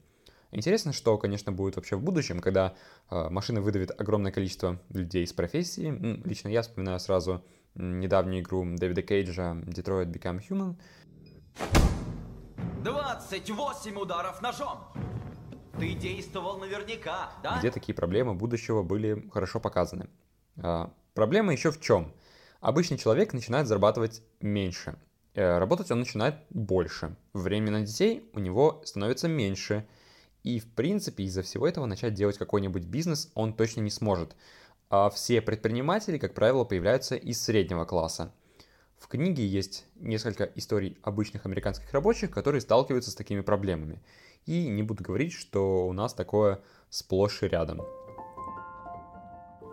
Интересно, 0.52 0.92
что, 0.92 1.16
конечно, 1.16 1.50
будет 1.50 1.76
вообще 1.76 1.96
в 1.96 2.02
будущем, 2.02 2.40
когда 2.40 2.74
э, 3.08 3.30
машины 3.30 3.62
выдавят 3.62 3.98
огромное 3.98 4.32
количество 4.32 4.78
людей 4.90 5.24
из 5.24 5.32
профессии. 5.32 5.88
Ну, 5.88 6.20
лично 6.24 6.48
я 6.48 6.60
вспоминаю 6.60 7.00
сразу 7.00 7.42
недавнюю 7.74 8.42
игру 8.42 8.62
Дэвида 8.76 9.00
Кейджа 9.00 9.56
Detroit 9.64 10.12
Become 10.12 10.42
Human. 10.46 10.76
28 12.84 13.96
ударов 13.96 14.42
ножом! 14.42 14.78
Ты 15.78 15.94
действовал 15.94 16.58
наверняка, 16.58 17.30
да? 17.42 17.58
Где 17.58 17.70
такие 17.70 17.94
проблемы 17.94 18.34
будущего 18.34 18.82
были 18.82 19.26
хорошо 19.30 19.58
показаны. 19.58 20.10
А, 20.58 20.92
проблема 21.14 21.52
еще 21.52 21.70
в 21.70 21.80
чем? 21.80 22.12
Обычный 22.60 22.98
человек 22.98 23.32
начинает 23.32 23.66
зарабатывать 23.68 24.22
меньше. 24.42 24.98
Э, 25.32 25.56
работать 25.56 25.90
он 25.90 26.00
начинает 26.00 26.34
больше. 26.50 27.16
Время 27.32 27.70
на 27.70 27.80
детей 27.80 28.28
у 28.34 28.38
него 28.38 28.82
становится 28.84 29.28
меньше– 29.28 29.86
и, 30.42 30.58
в 30.58 30.66
принципе, 30.66 31.24
из-за 31.24 31.42
всего 31.42 31.68
этого 31.68 31.86
начать 31.86 32.14
делать 32.14 32.38
какой-нибудь 32.38 32.84
бизнес 32.84 33.30
он 33.34 33.54
точно 33.54 33.80
не 33.80 33.90
сможет. 33.90 34.34
А 34.90 35.08
все 35.10 35.40
предприниматели, 35.40 36.18
как 36.18 36.34
правило, 36.34 36.64
появляются 36.64 37.16
из 37.16 37.40
среднего 37.40 37.84
класса. 37.84 38.32
В 38.98 39.08
книге 39.08 39.46
есть 39.46 39.86
несколько 39.96 40.44
историй 40.54 40.98
обычных 41.02 41.46
американских 41.46 41.92
рабочих, 41.92 42.30
которые 42.30 42.60
сталкиваются 42.60 43.10
с 43.10 43.14
такими 43.14 43.40
проблемами. 43.40 44.02
И 44.46 44.68
не 44.68 44.82
буду 44.82 45.02
говорить, 45.02 45.32
что 45.32 45.86
у 45.86 45.92
нас 45.92 46.14
такое 46.14 46.60
сплошь 46.90 47.42
и 47.42 47.48
рядом. 47.48 47.82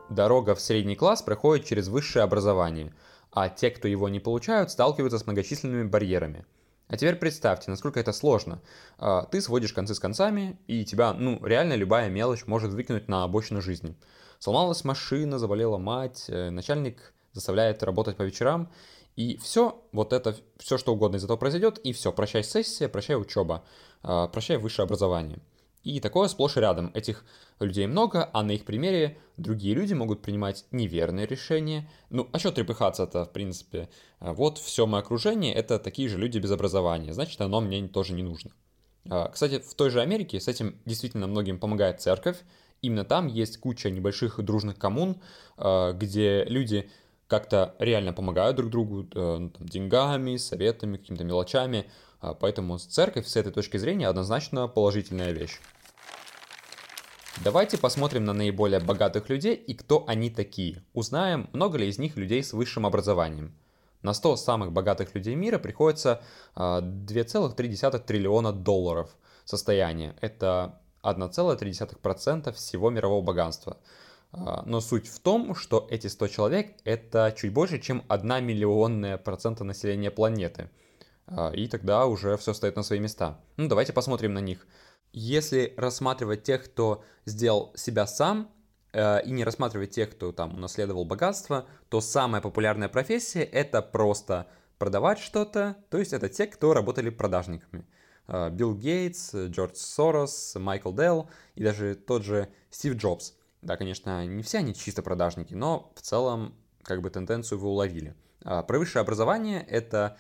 Дорога 0.10 0.56
в 0.56 0.62
средний 0.62 0.96
класс 0.96 1.22
проходит 1.22 1.66
через 1.66 1.88
высшее 1.88 2.24
образование, 2.24 2.94
а 3.32 3.50
те, 3.50 3.70
кто 3.70 3.88
его 3.88 4.10
не 4.10 4.20
получают, 4.20 4.72
сталкиваются 4.72 5.20
с 5.20 5.28
многочисленными 5.28 5.88
барьерами. 5.88 6.46
А 6.90 6.98
теперь 6.98 7.16
представьте, 7.18 7.70
насколько 7.70 8.00
это 8.00 8.12
сложно. 8.12 8.62
А, 8.98 9.26
ты 9.26 9.42
сводишь 9.42 9.74
концы 9.74 9.94
с 9.94 10.00
концами, 10.00 10.60
и 10.66 10.84
тебя, 10.84 11.14
ну, 11.14 11.40
реально 11.46 11.76
любая 11.76 12.10
мелочь 12.10 12.48
может 12.48 12.74
выкинуть 12.74 13.08
на 13.08 13.24
обочину 13.24 13.62
жизни. 13.62 13.96
Сломалась 14.40 14.84
машина, 14.84 15.38
заболела 15.38 15.78
мать, 15.78 16.26
э, 16.30 16.50
начальник 16.50 17.14
заставляет 17.32 17.84
работать 17.84 18.18
по 18.18 18.24
вечерам, 18.24 18.72
и 19.16 19.38
все, 19.38 19.84
вот 19.92 20.14
это, 20.14 20.36
все 20.58 20.80
что 20.80 20.94
угодно 20.94 21.18
из 21.18 21.24
этого 21.24 21.38
произойдет, 21.38 21.78
и 21.78 21.94
все, 21.94 22.12
прощай 22.12 22.44
сессия, 22.44 22.90
прощай 22.90 23.18
учеба, 23.18 23.64
а, 24.02 24.28
прощай 24.28 24.58
высшее 24.58 24.86
образование. 24.86 25.40
И 25.84 26.00
такое 26.00 26.28
сплошь 26.28 26.58
и 26.58 26.60
рядом. 26.60 26.92
Этих 26.94 27.24
людей 27.60 27.88
много, 27.88 28.30
а 28.34 28.44
на 28.44 28.52
их 28.52 28.66
примере 28.66 29.18
другие 29.38 29.74
люди 29.76 29.94
могут 29.94 30.22
принимать 30.22 30.66
неверные 30.72 31.26
решения. 31.26 31.90
Ну, 32.10 32.28
а 32.32 32.40
что 32.40 32.52
трепыхаться-то, 32.52 33.26
в 33.26 33.32
принципе? 33.32 33.90
А, 34.20 34.34
вот 34.34 34.58
все 34.58 34.86
мое 34.86 35.02
окружение— 35.02 35.54
это 35.56 35.80
такие 35.80 36.10
же 36.10 36.18
люди 36.18 36.38
без 36.38 36.52
образования, 36.52 37.14
значит, 37.14 37.40
оно 37.42 37.62
мне 37.62 37.88
тоже 37.88 38.14
не 38.14 38.24
нужно. 38.24 38.52
А, 39.10 39.30
кстати, 39.30 39.60
в 39.60 39.74
той 39.74 39.90
же 39.90 40.02
Америке 40.02 40.40
с 40.40 40.48
этим 40.48 40.80
действительно 40.86 41.28
многим 41.28 41.60
помогает 41.60 42.02
церковь. 42.02 42.38
Именно 42.82 43.06
там 43.06 43.28
есть 43.28 43.58
куча 43.58 43.90
небольших 43.90 44.42
дружных 44.42 44.78
коммун, 44.78 45.22
а, 45.58 45.94
где 45.94 46.44
люди 46.44 46.90
как-то 47.30 47.76
реально 47.80 48.12
помогают 48.12 48.58
друг 48.58 48.72
другу 48.72 49.08
э, 49.14 49.38
ну, 49.40 49.50
там, 49.52 49.70
деньгами, 49.70 50.36
советами, 50.38 50.98
какими-то 50.98 51.24
мелочами. 51.24 51.86
А, 52.22 52.34
поэтому 52.34 52.78
церковь 52.78 53.28
с 53.28 53.36
этой 53.36 53.52
точки 53.52 53.78
зрения 53.78 54.08
однозначно 54.08 54.68
положительная 54.68 55.32
вещь. 55.32 55.60
Давайте 57.44 57.78
посмотрим 57.78 58.26
на 58.26 58.34
наиболее 58.34 58.82
богатых 58.82 59.30
людей 59.30 59.56
и 59.56 59.74
кто 59.74 60.04
они 60.08 60.30
такие. 60.30 60.84
Узнаем, 60.94 61.50
много 61.54 61.78
ли 61.78 61.88
из 61.88 61.98
них 61.98 62.18
людей 62.18 62.44
с 62.44 62.52
высшим 62.52 62.86
образованием. 62.86 63.56
На 64.02 64.14
100 64.14 64.36
самых 64.36 64.74
богатых 64.74 65.16
людей 65.16 65.36
мира 65.36 65.58
приходится 65.58 66.22
2,3 66.56 67.80
а, 67.82 68.00
триллиона 68.00 68.52
долларов 68.52 69.16
состояния. 69.46 70.16
Это 70.20 70.82
1,3% 71.04 72.52
всего 72.52 72.90
мирового 72.90 73.22
богатства. 73.22 73.78
А, 74.34 74.64
но 74.66 74.82
суть 74.82 75.08
в 75.08 75.20
том, 75.20 75.56
что 75.56 75.88
эти 75.90 76.08
100 76.08 76.28
человек– 76.28 76.76
это 76.84 77.34
чуть 77.38 77.54
больше, 77.54 77.80
чем 77.80 78.04
1 78.10 78.46
миллионная 78.46 79.18
процента 79.18 79.64
населения 79.64 80.12
планеты– 80.12 80.70
и 81.54 81.68
тогда 81.68 82.06
уже 82.06 82.38
все 82.38 82.54
стоит 82.54 82.76
на 82.76 82.84
свои 82.84 83.00
места. 83.00 83.40
Ну, 83.58 83.68
давайте 83.68 83.94
посмотрим 83.94 84.34
на 84.34 84.40
них. 84.40 84.66
Если 85.12 85.74
рассматривать 85.78 86.44
тех, 86.44 86.64
кто 86.66 87.04
сделал 87.26 87.74
себя 87.76 88.06
сам, 88.06 88.52
э, 88.94 89.24
и 89.26 89.32
не 89.32 89.44
рассматривать 89.44 89.92
тех, 89.92 90.12
кто 90.12 90.32
там 90.32 90.56
унаследовал 90.56 91.06
богатство, 91.06 91.66
то 91.90 92.02
самая 92.02 92.42
популярная 92.42 92.90
профессия 92.90 93.44
это 93.44 93.82
просто 93.82 94.48
продавать 94.78 95.20
что-то, 95.20 95.78
то 95.90 95.98
есть 95.98 96.14
это 96.14 96.30
те, 96.30 96.46
кто 96.46 96.74
работали 96.74 97.10
продажниками. 97.10 97.86
Э, 98.28 98.50
Билл 98.52 98.76
Гейтс, 98.76 99.34
Джордж 99.34 99.76
Сорос, 99.76 100.56
Майкл 100.56 100.94
Делл 100.94 101.30
и 101.56 101.64
даже 101.64 101.96
тот 101.96 102.24
же 102.24 102.50
Стив 102.70 102.96
Джобс. 102.96 103.34
Да, 103.62 103.78
конечно, 103.78 104.26
не 104.26 104.44
все 104.44 104.60
они 104.60 104.74
чисто 104.74 105.02
продажники, 105.02 105.54
но 105.54 105.92
в 105.96 106.02
целом 106.02 106.56
как 106.84 107.02
бы 107.02 107.10
тенденцию 107.10 107.60
вы 107.60 107.68
уловили. 107.68 108.16
А 108.44 108.64
про 108.64 108.80
высшее 108.80 109.02
образование 109.02 109.62
это 109.64 110.18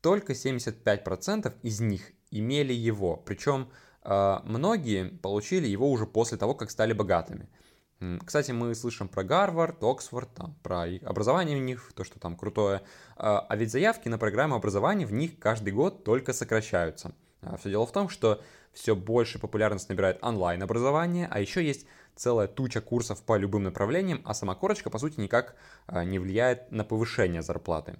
только 0.00 0.32
75% 0.32 1.52
из 1.62 1.80
них 1.80 2.12
имели 2.30 2.72
его, 2.72 3.16
причем 3.16 3.70
а, 4.02 4.42
многие 4.44 5.08
получили 5.08 5.66
его 5.66 5.90
уже 5.90 6.06
после 6.06 6.38
того, 6.38 6.54
как 6.54 6.70
стали 6.70 6.92
богатыми. 6.92 7.48
Кстати, 8.24 8.50
мы 8.52 8.74
слышим 8.74 9.08
про 9.08 9.24
Гарвард, 9.24 9.82
Оксфорд, 9.84 10.34
там, 10.34 10.54
про 10.62 10.84
образование 11.02 11.58
в 11.58 11.60
них, 11.60 11.92
то, 11.94 12.02
что 12.02 12.18
там 12.18 12.34
крутое. 12.34 12.80
А, 13.16 13.40
а 13.40 13.56
ведь 13.56 13.70
заявки 13.70 14.08
на 14.08 14.16
программу 14.16 14.54
образования 14.54 15.04
в 15.04 15.12
них 15.12 15.38
каждый 15.38 15.74
год 15.74 16.02
только 16.02 16.32
сокращаются. 16.32 17.12
А, 17.42 17.58
все 17.58 17.68
дело 17.68 17.84
в 17.84 17.92
том, 17.92 18.08
что 18.08 18.42
все 18.72 18.96
больше 18.96 19.38
популярность 19.38 19.90
набирает 19.90 20.18
онлайн-образование, 20.22 21.28
а 21.30 21.40
еще 21.40 21.62
есть 21.62 21.86
целая 22.16 22.48
туча 22.48 22.80
курсов 22.80 23.22
по 23.22 23.36
любым 23.36 23.64
направлениям, 23.64 24.22
а 24.24 24.32
сама 24.32 24.54
корочка, 24.54 24.88
по 24.88 24.98
сути, 24.98 25.20
никак 25.20 25.56
не 25.88 26.18
влияет 26.18 26.70
на 26.70 26.84
повышение 26.84 27.42
зарплаты. 27.42 27.98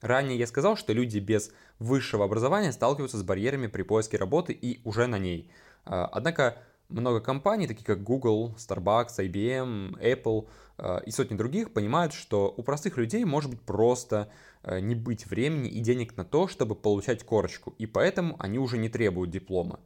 Ранее 0.00 0.38
я 0.38 0.46
сказал, 0.46 0.76
что 0.76 0.92
люди 0.92 1.18
без 1.18 1.50
высшего 1.78 2.24
образования 2.24 2.72
сталкиваются 2.72 3.18
с 3.18 3.22
барьерами 3.22 3.66
при 3.66 3.82
поиске 3.82 4.16
работы 4.16 4.52
и 4.52 4.80
уже 4.84 5.06
на 5.06 5.18
ней. 5.18 5.50
А, 5.84 6.06
однако 6.06 6.58
много 6.88 7.20
компаний, 7.20 7.66
такие 7.66 7.84
как 7.84 8.02
Google, 8.02 8.54
Starbucks, 8.56 9.18
IBM, 9.18 10.00
Apple 10.00 10.48
а, 10.78 10.98
и 10.98 11.10
сотни 11.10 11.36
других, 11.36 11.72
понимают, 11.72 12.12
что 12.12 12.52
у 12.56 12.62
простых 12.62 12.96
людей 12.96 13.24
может 13.24 13.50
быть 13.50 13.60
просто 13.60 14.30
а, 14.62 14.80
не 14.80 14.94
быть 14.94 15.26
времени 15.26 15.68
и 15.68 15.80
денег 15.80 16.16
на 16.16 16.24
то, 16.24 16.48
чтобы 16.48 16.74
получать 16.74 17.24
корочку, 17.24 17.74
и 17.78 17.86
поэтому 17.86 18.36
они 18.38 18.58
уже 18.58 18.78
не 18.78 18.88
требуют 18.88 19.30
диплома. 19.30 19.80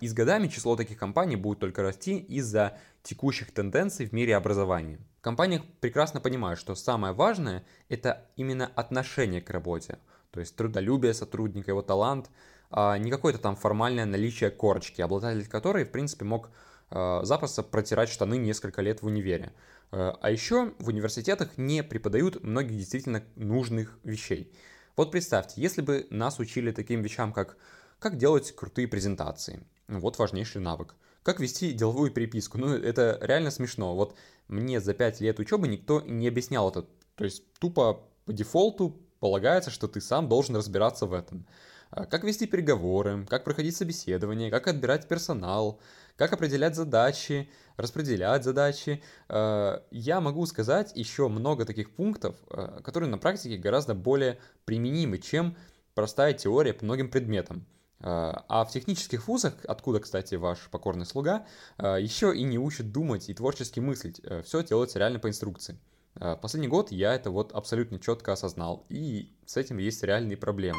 И 0.00 0.08
с 0.08 0.14
годами 0.14 0.48
число 0.48 0.76
таких 0.76 0.98
компаний 0.98 1.36
будет 1.36 1.58
только 1.58 1.82
расти 1.82 2.18
из-за 2.18 2.78
текущих 3.02 3.52
тенденций 3.52 4.06
в 4.06 4.12
мире 4.12 4.36
образования. 4.36 4.98
В 5.18 5.22
компаниях 5.22 5.62
прекрасно 5.80 6.20
понимают, 6.20 6.60
что 6.60 6.74
самое 6.74 7.12
важное– 7.12 7.64
это 7.88 8.26
именно 8.36 8.70
отношение 8.74 9.40
к 9.40 9.50
работе, 9.50 9.98
то 10.30 10.40
есть 10.40 10.54
трудолюбие 10.56 11.14
сотрудника, 11.14 11.70
его 11.70 11.82
талант, 11.82 12.30
а 12.70 12.98
не 12.98 13.10
какое-то 13.10 13.38
там 13.38 13.56
формальное 13.56 14.04
наличие 14.04 14.50
корочки, 14.50 15.00
обладатель 15.00 15.46
которой, 15.48 15.84
в 15.84 15.90
принципе, 15.90 16.24
мог 16.24 16.50
э, 16.90 17.20
запросто 17.22 17.62
протирать 17.62 18.08
штаны 18.08 18.36
несколько 18.36 18.82
лет 18.82 19.02
в 19.02 19.06
универе. 19.06 19.52
Э, 19.92 20.12
а 20.20 20.30
еще 20.30 20.72
в 20.78 20.88
университетах 20.88 21.56
не 21.56 21.82
преподают 21.82 22.42
многих 22.42 22.76
действительно 22.76 23.22
нужных 23.36 23.98
вещей. 24.02 24.52
Вот 24.96 25.10
представьте, 25.10 25.60
если 25.60 25.82
бы 25.82 26.06
нас 26.10 26.38
учили 26.38 26.70
таким 26.72 27.02
вещам, 27.02 27.32
как 27.32 27.56
как 28.04 28.18
делать 28.18 28.54
крутые 28.54 28.86
презентации. 28.86 29.64
Вот 29.88 30.18
важнейший 30.18 30.60
навык. 30.60 30.94
Как 31.22 31.40
вести 31.40 31.72
деловую 31.72 32.10
переписку? 32.10 32.58
Ну, 32.58 32.74
это 32.74 33.18
реально 33.22 33.50
смешно. 33.50 33.94
Вот 33.94 34.14
мне 34.46 34.78
за 34.78 34.92
5 34.92 35.22
лет 35.22 35.38
учебы 35.38 35.68
никто 35.68 36.02
не 36.02 36.28
объяснял 36.28 36.68
это. 36.68 36.86
То 37.14 37.24
есть 37.24 37.50
тупо 37.54 38.02
по 38.26 38.32
дефолту 38.34 39.00
полагается, 39.20 39.70
что 39.70 39.88
ты 39.88 40.02
сам 40.02 40.28
должен 40.28 40.54
разбираться 40.54 41.06
в 41.06 41.14
этом. 41.14 41.46
А 41.88 42.04
как 42.04 42.24
вести 42.24 42.46
переговоры, 42.46 43.24
как 43.26 43.42
проходить 43.42 43.74
собеседование, 43.74 44.50
как 44.50 44.68
отбирать 44.68 45.08
персонал, 45.08 45.80
как 46.16 46.34
определять 46.34 46.76
задачи, 46.76 47.48
распределять 47.78 48.44
задачи. 48.44 49.02
А, 49.30 49.82
я 49.90 50.20
могу 50.20 50.44
сказать 50.44 50.92
еще 50.94 51.28
много 51.28 51.64
таких 51.64 51.90
пунктов, 51.96 52.36
а, 52.50 52.82
которые 52.82 53.08
на 53.08 53.16
практике 53.16 53.56
гораздо 53.56 53.94
более 53.94 54.38
применимы, 54.66 55.16
чем 55.16 55.56
простая 55.94 56.34
теория 56.34 56.74
по 56.74 56.84
многим 56.84 57.10
предметам. 57.10 57.64
А, 58.00 58.44
а 58.48 58.64
в 58.64 58.70
технических 58.70 59.28
вузах, 59.28 59.54
откуда, 59.66 60.00
кстати, 60.00 60.34
ваш 60.34 60.58
покорный 60.70 61.06
слуга, 61.06 61.46
а, 61.78 61.96
еще 61.96 62.36
и 62.36 62.42
не 62.42 62.58
учат 62.58 62.92
думать 62.92 63.28
и 63.28 63.34
творчески 63.34 63.80
мыслить. 63.80 64.20
Э, 64.24 64.42
Все 64.42 64.62
делается 64.62 64.98
реально 64.98 65.18
по 65.18 65.28
инструкции. 65.28 65.78
Последний 66.40 66.68
год 66.68 66.92
я 66.92 67.12
это 67.12 67.32
вот 67.32 67.50
абсолютно 67.52 67.98
четко 67.98 68.32
осознал, 68.34 68.86
и 68.88 69.34
с 69.46 69.56
этим 69.56 69.78
есть 69.78 70.00
реальные 70.04 70.36
проблемы. 70.36 70.78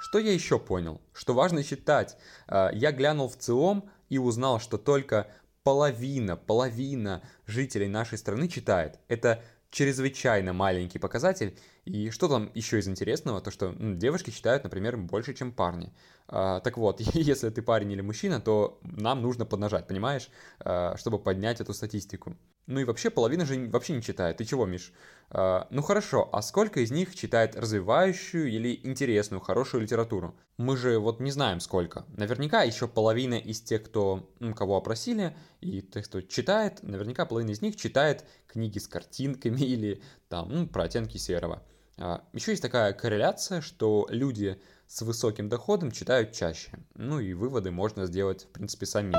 Что 0.00 0.18
я 0.18 0.32
еще 0.32 0.58
понял? 0.58 1.00
Что 1.12 1.34
важно 1.34 1.62
читать. 1.62 2.16
Я 2.48 2.90
глянул 2.90 3.28
в 3.28 3.36
ЦИОМ 3.36 3.88
и 4.08 4.18
узнал, 4.18 4.58
что 4.58 4.76
только 4.76 5.28
половина, 5.62 6.36
половина 6.36 7.22
жителей 7.46 7.86
нашей 7.86 8.18
страны 8.18 8.48
читает. 8.48 8.98
Это 9.06 9.40
чрезвычайно 9.70 10.52
маленький 10.52 10.98
показатель. 10.98 11.56
И 11.86 12.10
что 12.10 12.26
там 12.26 12.50
еще 12.52 12.80
из 12.80 12.88
интересного, 12.88 13.40
то 13.40 13.52
что 13.52 13.70
ну, 13.70 13.94
девушки 13.94 14.30
читают, 14.30 14.64
например, 14.64 14.96
больше, 14.96 15.34
чем 15.34 15.52
парни. 15.52 15.92
А, 16.26 16.58
так 16.58 16.78
вот, 16.78 17.00
если 17.14 17.48
ты 17.50 17.62
парень 17.62 17.92
или 17.92 18.00
мужчина, 18.00 18.40
то 18.40 18.80
нам 18.82 19.22
нужно 19.22 19.46
поднажать, 19.46 19.86
понимаешь, 19.86 20.28
а, 20.58 20.96
чтобы 20.96 21.20
поднять 21.20 21.60
эту 21.60 21.72
статистику. 21.72 22.36
Ну 22.66 22.80
и 22.80 22.84
вообще 22.84 23.08
половина 23.08 23.46
же 23.46 23.68
вообще 23.68 23.92
не 23.92 24.02
читает. 24.02 24.38
Ты 24.38 24.44
чего, 24.44 24.66
Миш? 24.66 24.92
А, 25.30 25.68
ну 25.70 25.80
хорошо, 25.80 26.28
а 26.32 26.42
сколько 26.42 26.80
из 26.80 26.90
них 26.90 27.14
читает 27.14 27.54
развивающую 27.54 28.48
или 28.48 28.80
интересную, 28.82 29.40
хорошую 29.40 29.84
литературу? 29.84 30.36
Мы 30.56 30.76
же 30.76 30.98
вот 30.98 31.20
не 31.20 31.30
знаем 31.30 31.60
сколько. 31.60 32.04
Наверняка 32.08 32.64
еще 32.64 32.88
половина 32.88 33.34
из 33.34 33.60
тех, 33.60 33.84
кто, 33.84 34.28
кого 34.56 34.76
опросили, 34.76 35.36
и 35.60 35.82
тех, 35.82 36.06
кто 36.06 36.20
читает, 36.20 36.82
наверняка 36.82 37.26
половина 37.26 37.52
из 37.52 37.62
них 37.62 37.76
читает 37.76 38.24
книги 38.48 38.80
с 38.80 38.88
картинками 38.88 39.60
или 39.60 40.02
там, 40.28 40.48
ну, 40.48 40.66
про 40.66 40.82
оттенки 40.82 41.16
серого. 41.16 41.62
А, 41.98 42.22
еще 42.32 42.50
есть 42.50 42.62
такая 42.62 42.92
корреляция, 42.92 43.60
что 43.60 44.06
люди 44.10 44.60
с 44.86 45.02
высоким 45.02 45.48
доходом 45.48 45.90
читают 45.90 46.32
чаще. 46.32 46.72
Ну 46.94 47.20
и 47.20 47.32
выводы 47.32 47.70
можно 47.70 48.06
сделать, 48.06 48.44
в 48.44 48.48
принципе, 48.48 48.86
самим. 48.86 49.14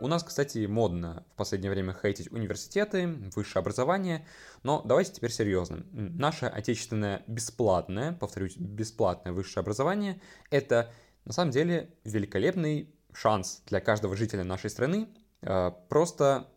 У 0.00 0.06
нас, 0.06 0.24
кстати, 0.24 0.64
модно 0.64 1.26
в 1.34 1.36
последнее 1.36 1.70
время 1.70 1.94
хейтить 1.94 2.32
университеты, 2.32 3.06
высшее 3.36 3.60
образование, 3.60 4.26
но 4.62 4.80
давайте 4.82 5.12
теперь 5.12 5.30
серьезно. 5.30 5.84
Наше 5.92 6.46
отечественное 6.46 7.22
бесплатное, 7.26 8.14
повторюсь, 8.14 8.56
бесплатное 8.56 9.34
высшее 9.34 9.60
образование– 9.60 10.18
это 10.50 10.90
на 11.26 11.34
самом 11.34 11.50
деле 11.50 11.90
великолепный 12.04 12.94
шанс 13.12 13.62
для 13.66 13.80
каждого 13.80 14.16
жителя 14.16 14.42
нашей 14.42 14.70
страны 14.70 15.08
э, 15.42 15.70
просто 15.90 16.48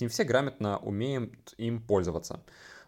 не 0.00 0.08
все 0.08 0.24
грамотно 0.24 0.76
умеют 0.78 1.54
им 1.56 1.80
пользоваться. 1.80 2.42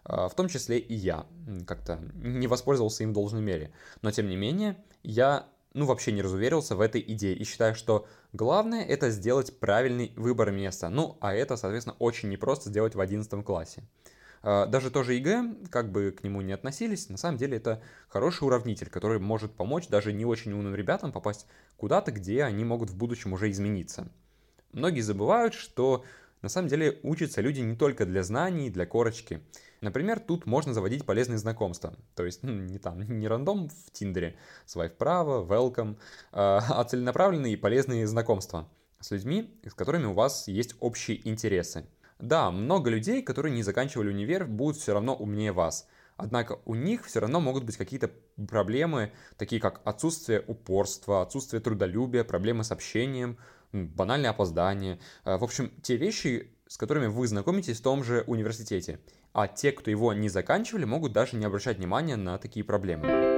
В 0.05 0.33
том 0.37 0.49
числе 0.49 0.79
и 0.79 0.95
я 0.95 1.27
как-то 1.67 1.99
не 2.15 2.47
воспользовался 2.47 3.03
им 3.05 3.11
в 3.11 3.15
должной 3.15 3.41
мере. 3.41 3.73
Но 4.03 4.11
тем 4.11 4.29
не 4.29 4.37
менее, 4.37 4.77
я 5.03 5.47
ну, 5.75 5.87
вообще 5.87 6.13
не 6.13 6.23
разуверился 6.23 6.77
в 6.77 6.81
этой 6.81 7.01
идее 7.01 7.35
и 7.35 7.45
считаю, 7.45 7.75
что 7.75 8.07
главное 8.33 8.85
это 8.85 9.11
сделать 9.11 9.59
правильный 9.59 10.13
выбор 10.17 10.53
места. 10.53 10.89
Ну, 10.89 11.19
а 11.21 11.35
это, 11.35 11.57
соответственно, 11.57 11.97
очень 11.99 12.29
непросто 12.29 12.71
сделать 12.71 12.95
в 12.95 13.01
11 13.01 13.45
классе. 13.45 13.83
А, 14.43 14.67
даже 14.67 14.91
тоже 14.91 15.15
ЕГЭ, 15.15 15.69
как 15.71 15.91
бы 15.91 16.13
к 16.13 16.23
нему 16.23 16.43
не 16.43 16.53
относились, 16.53 17.09
на 17.09 17.17
самом 17.17 17.39
деле 17.39 17.57
это 17.57 17.83
хороший 18.09 18.45
уравнитель, 18.45 18.89
который 18.89 19.19
может 19.19 19.55
помочь 19.55 19.89
даже 19.89 20.13
не 20.13 20.25
очень 20.25 20.53
умным 20.53 20.75
ребятам 20.75 21.13
попасть 21.13 21.47
куда-то, 21.77 22.13
где 22.13 22.45
они 22.45 22.65
могут 22.65 22.91
в 22.91 22.97
будущем 22.97 23.33
уже 23.33 23.51
измениться. 23.51 24.09
Многие 24.73 25.01
забывают, 25.01 25.55
что 25.55 26.05
на 26.45 26.51
самом 26.51 26.69
деле 26.69 27.01
учатся 27.03 27.41
люди 27.41 27.61
не 27.61 27.75
только 27.75 28.05
для 28.05 28.23
знаний, 28.23 28.69
для 28.69 28.85
корочки. 28.85 29.41
Например, 29.81 30.21
тут 30.21 30.45
можно 30.45 30.75
заводить 30.75 31.07
полезные 31.07 31.39
знакомства. 31.39 31.95
То 32.15 32.27
есть 32.27 32.43
ну, 32.43 32.53
не 32.53 32.79
там, 32.79 33.01
не 33.19 33.27
рандом 33.27 33.71
в 33.71 33.91
Тиндере, 33.93 34.37
свайп 34.67 34.93
вправо, 34.93 35.43
welcome, 35.43 35.97
а, 36.33 36.63
а 36.69 36.85
целенаправленные 36.85 37.55
и 37.55 37.57
полезные 37.57 38.07
знакомства 38.07 38.69
с 39.01 39.11
людьми, 39.11 39.59
с 39.67 39.73
которыми 39.73 40.05
у 40.05 40.13
вас 40.13 40.47
есть 40.47 40.75
общие 40.81 41.27
интересы. 41.27 41.87
Да, 42.19 42.51
много 42.51 42.91
людей, 42.91 43.23
которые 43.23 43.55
не 43.55 43.63
заканчивали 43.63 44.11
универ, 44.11 44.45
будут 44.45 44.77
все 44.77 44.93
равно 44.93 45.17
умнее 45.17 45.53
вас. 45.53 45.89
Однако 46.19 46.61
у 46.67 46.75
них 46.75 47.07
все 47.07 47.21
равно 47.21 47.41
могут 47.41 47.65
быть 47.65 47.79
какие-то 47.79 48.11
проблемы, 48.49 49.13
такие 49.39 49.63
как 49.63 49.81
отсутствие 49.87 50.45
упорства, 50.47 51.23
отсутствие 51.23 51.63
трудолюбия, 51.63 52.23
проблемы 52.23 52.65
с 52.65 52.71
общением, 52.71 53.39
банальное 53.75 54.31
опоздание. 54.31 54.99
Э, 55.25 55.37
в 55.37 55.45
общем, 55.45 55.71
те 55.83 55.97
вещи, 55.97 56.51
с 56.67 56.77
которыми 56.77 57.07
вы 57.07 57.27
знакомитесь 57.27 57.81
в 57.81 57.83
том 57.83 58.05
же 58.05 58.25
университете. 58.27 59.01
А 59.33 59.49
те, 59.49 59.73
кто 59.73 59.91
его 59.91 60.13
не 60.13 60.29
заканчивали, 60.29 60.85
могут 60.85 61.13
даже 61.13 61.37
не 61.37 61.45
обращать 61.45 61.79
внимания 61.79 62.17
на 62.17 62.39
такие 62.39 62.65
проблемы. 62.65 63.35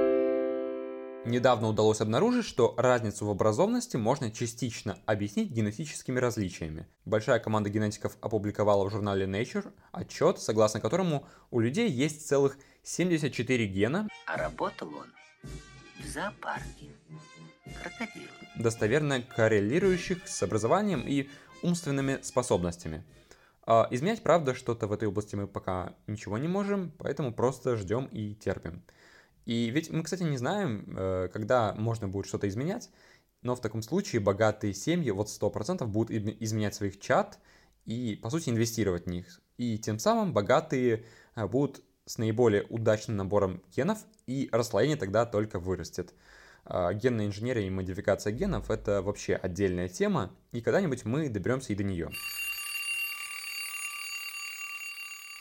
Недавно 1.25 1.67
удалось 1.67 1.99
обнаружить, 1.99 2.45
что 2.45 2.73
разницу 2.77 3.25
в 3.25 3.29
образованности 3.29 3.97
можно 3.97 4.31
частично 4.31 4.97
объяснить 5.05 5.51
генетическими 5.51 6.19
различиями. 6.19 6.87
Большая 7.03 7.39
команда 7.39 7.69
генетиков 7.69 8.15
опубликовала 8.21 8.87
в 8.87 8.91
журнале 8.91 9.25
Nature 9.25 9.73
отчет, 9.91 10.39
согласно 10.39 10.79
которому 10.79 11.27
у 11.51 11.59
людей 11.59 11.89
есть 11.89 12.25
целых 12.25 12.57
74 12.83 13.65
гена, 13.65 14.07
а 14.25 14.37
работал 14.37 14.87
он 14.87 15.07
в 15.99 16.07
зоопарке. 16.07 16.96
Крокодил. 17.81 18.29
Достоверно 18.55 19.21
коррелирующих 19.21 20.27
с 20.27 20.43
образованием 20.43 21.01
и 21.01 21.29
умственными 21.61 22.19
способностями. 22.21 23.03
А 23.65 23.87
изменять, 23.91 24.23
правда, 24.23 24.53
что-то 24.53 24.87
в 24.87 24.93
этой 24.93 25.07
области 25.07 25.35
мы 25.35 25.47
пока 25.47 25.93
ничего 26.07 26.37
не 26.37 26.47
можем, 26.47 26.93
поэтому 26.97 27.33
просто 27.33 27.75
ждем 27.75 28.05
и 28.05 28.33
терпим. 28.33 28.81
И 29.45 29.69
ведь 29.69 29.91
мы, 29.91 30.03
кстати, 30.03 30.23
не 30.23 30.37
знаем, 30.37 30.85
э, 30.97 31.29
когда 31.31 31.73
можно 31.73 32.07
будет 32.07 32.27
что-то 32.27 32.47
изменять, 32.47 32.89
но 33.41 33.55
в 33.55 33.61
таком 33.61 33.81
случае 33.81 34.21
богатые 34.21 34.73
семьи 34.73 35.11
вот 35.11 35.29
100% 35.29 35.85
будут 35.85 36.11
изменять 36.11 36.75
своих 36.75 36.99
чат 36.99 37.39
и, 37.85 38.19
по 38.21 38.29
сути, 38.29 38.49
инвестировать 38.49 39.05
в 39.05 39.09
них. 39.09 39.41
И 39.57 39.77
тем 39.77 39.99
самым 39.99 40.33
богатые 40.33 41.05
э, 41.35 41.47
будут 41.47 41.81
с 42.05 42.17
наиболее 42.17 42.63
удачным 42.63 43.17
набором 43.17 43.61
генов, 43.75 43.99
и 44.27 44.49
расслоение 44.51 44.97
тогда 44.97 45.25
только 45.25 45.59
вырастет. 45.59 46.13
А, 46.69 46.93
генная 46.93 47.27
инженерия 47.27 47.65
и 47.65 47.69
модификация 47.69 48.33
генов– 48.33 48.69
это 48.69 49.01
вообще 49.01 49.35
отдельная 49.35 49.87
тема, 49.87 50.35
и 50.51 50.59
когда-нибудь 50.59 51.05
мы 51.05 51.29
доберемся 51.29 51.71
и 51.71 51.75
до 51.75 51.83
нее. 51.83 52.09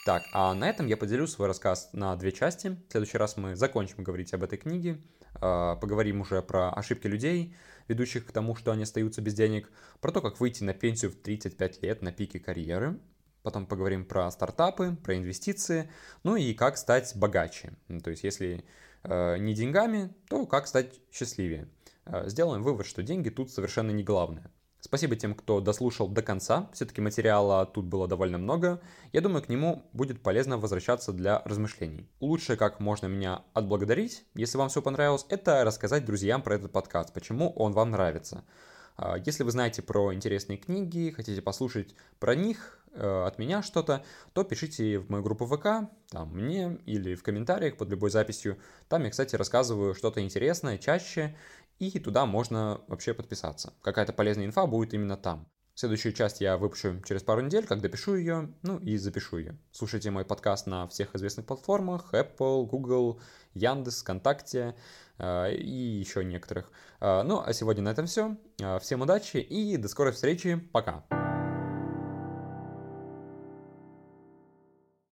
Так, 0.05 0.25
а 0.33 0.55
на 0.55 0.71
этом 0.71 0.87
я 0.87 0.97
поделю 0.97 1.27
свой 1.27 1.49
рассказ 1.49 1.91
на 1.93 2.15
две 2.15 2.31
части. 2.31 2.79
В 2.89 2.93
следующий 2.93 3.19
раз 3.19 3.37
мы 3.37 3.57
закончим 3.57 4.05
говорить 4.05 4.33
об 4.35 4.45
этой 4.45 4.57
книге, 4.57 5.01
а, 5.41 5.75
поговорим 5.75 6.21
уже 6.21 6.43
про 6.43 6.71
ошибки 6.71 7.09
людей, 7.09 7.57
ведущих 7.89 8.25
к 8.25 8.31
тому, 8.31 8.55
что 8.55 8.71
они 8.71 8.85
остаются 8.85 9.21
без 9.21 9.35
денег, 9.35 9.69
про 10.01 10.13
то, 10.13 10.23
как 10.23 10.39
выйти 10.39 10.63
на 10.63 10.75
пенсию 10.75 11.11
в 11.11 11.17
35 11.17 11.83
лет 11.83 12.03
на 12.03 12.13
пике 12.13 12.39
карьеры, 12.39 13.01
потом 13.43 13.67
поговорим 13.67 14.05
про 14.05 14.31
стартапы, 14.31 14.97
про 15.03 15.17
инвестиции, 15.17 15.91
ну 16.23 16.37
и 16.37 16.55
как 16.55 16.77
стать 16.77 17.13
богаче. 17.17 17.73
То 18.05 18.11
есть, 18.11 18.23
если 18.23 18.65
не 19.05 19.55
деньгами, 19.55 20.15
то 20.29 20.47
как 20.47 20.67
стать 20.67 21.01
счастливее. 21.13 21.69
Э, 22.07 22.29
сделаем 22.29 22.63
вывод, 22.63 22.87
что 22.87 23.03
деньги 23.03 23.31
тут 23.31 23.51
совершенно 23.51 23.91
не 23.91 24.05
главное. 24.05 24.51
Спасибо 24.81 25.17
тем, 25.17 25.35
кто 25.35 25.61
дослушал 25.61 26.07
до 26.07 26.23
конца. 26.23 26.71
Все-таки 26.73 27.01
материала 27.01 27.67
тут 27.67 27.87
было 27.87 28.07
довольно 28.07 28.39
много. 28.39 28.81
Я 29.13 29.21
думаю, 29.21 29.43
к 29.43 29.49
нему 29.49 29.83
будет 29.93 30.23
полезно 30.23 30.59
возвращаться 30.59 31.13
для 31.13 31.43
размышлений. 31.45 32.09
Лучше, 32.21 32.57
как 32.57 32.79
можно 32.79 33.07
меня 33.07 33.43
отблагодарить, 33.53 34.25
если 34.35 34.59
вам 34.59 34.69
все 34.69 34.83
понравилось, 34.83 35.27
это 35.29 35.65
рассказать 35.65 36.05
друзьям 36.05 36.41
про 36.41 36.55
этот 36.55 36.71
подкаст, 36.71 37.13
почему 37.13 37.51
он 37.51 37.73
вам 37.73 37.91
нравится. 37.91 38.45
А, 38.97 39.17
если 39.19 39.43
вы 39.43 39.51
знаете 39.51 39.83
про 39.83 40.15
интересные 40.15 40.57
книги, 40.59 41.13
хотите 41.15 41.43
послушать 41.43 41.95
про 42.19 42.35
них 42.35 42.81
э, 42.93 43.25
от 43.27 43.39
меня 43.39 43.63
что-то, 43.63 44.05
то 44.33 44.45
пишите 44.45 44.99
в 44.99 45.11
мою 45.11 45.23
группу 45.23 45.47
ВК, 45.47 45.91
там 46.11 46.31
мне 46.33 46.79
или 46.87 47.15
в 47.15 47.23
комментариях 47.23 47.77
под 47.77 47.91
любой 47.91 48.11
записью. 48.11 48.59
Там 48.89 49.05
я, 49.05 49.11
кстати, 49.11 49.37
рассказываю 49.37 49.95
что-то 49.95 50.23
интересное 50.23 50.79
чаще, 50.79 51.37
и 51.79 51.99
туда 51.99 52.25
можно 52.25 52.81
вообще 52.89 53.13
подписаться. 53.13 53.75
Какая-то 53.83 54.13
полезная 54.13 54.47
инфа 54.47 54.67
будет 54.67 54.95
именно 54.95 55.17
там. 55.17 55.47
Следующую 55.79 56.15
часть 56.15 56.41
я 56.41 56.57
выпущу 56.57 57.03
через 57.07 57.23
пару 57.23 57.43
недель, 57.43 57.67
когда 57.67 57.83
допишу 57.83 58.15
ее, 58.15 58.51
ну 58.63 58.79
и 58.79 58.97
запишу 58.97 59.37
ее. 59.37 59.59
Слушайте 59.73 60.11
мой 60.11 60.25
подкаст 60.25 60.67
на 60.67 60.89
всех 60.89 61.15
известных 61.15 61.45
платформах, 61.45 62.15
Apple, 62.15 62.65
Google, 62.65 63.21
Яндекс, 63.53 64.01
ВКонтакте 64.01 64.75
э, 65.19 65.55
и 65.55 65.99
еще 65.99 66.25
некоторых. 66.25 66.73
Э, 67.01 67.23
ну, 67.25 67.43
а 67.45 67.53
сегодня 67.53 67.83
на 67.83 67.91
этом 67.91 68.07
все. 68.07 68.39
Э, 68.59 68.79
всем 68.79 69.03
удачи 69.03 69.37
и 69.37 69.77
до 69.77 69.89
скорой 69.89 70.15
встречи. 70.15 70.57
Пока. 70.73 71.05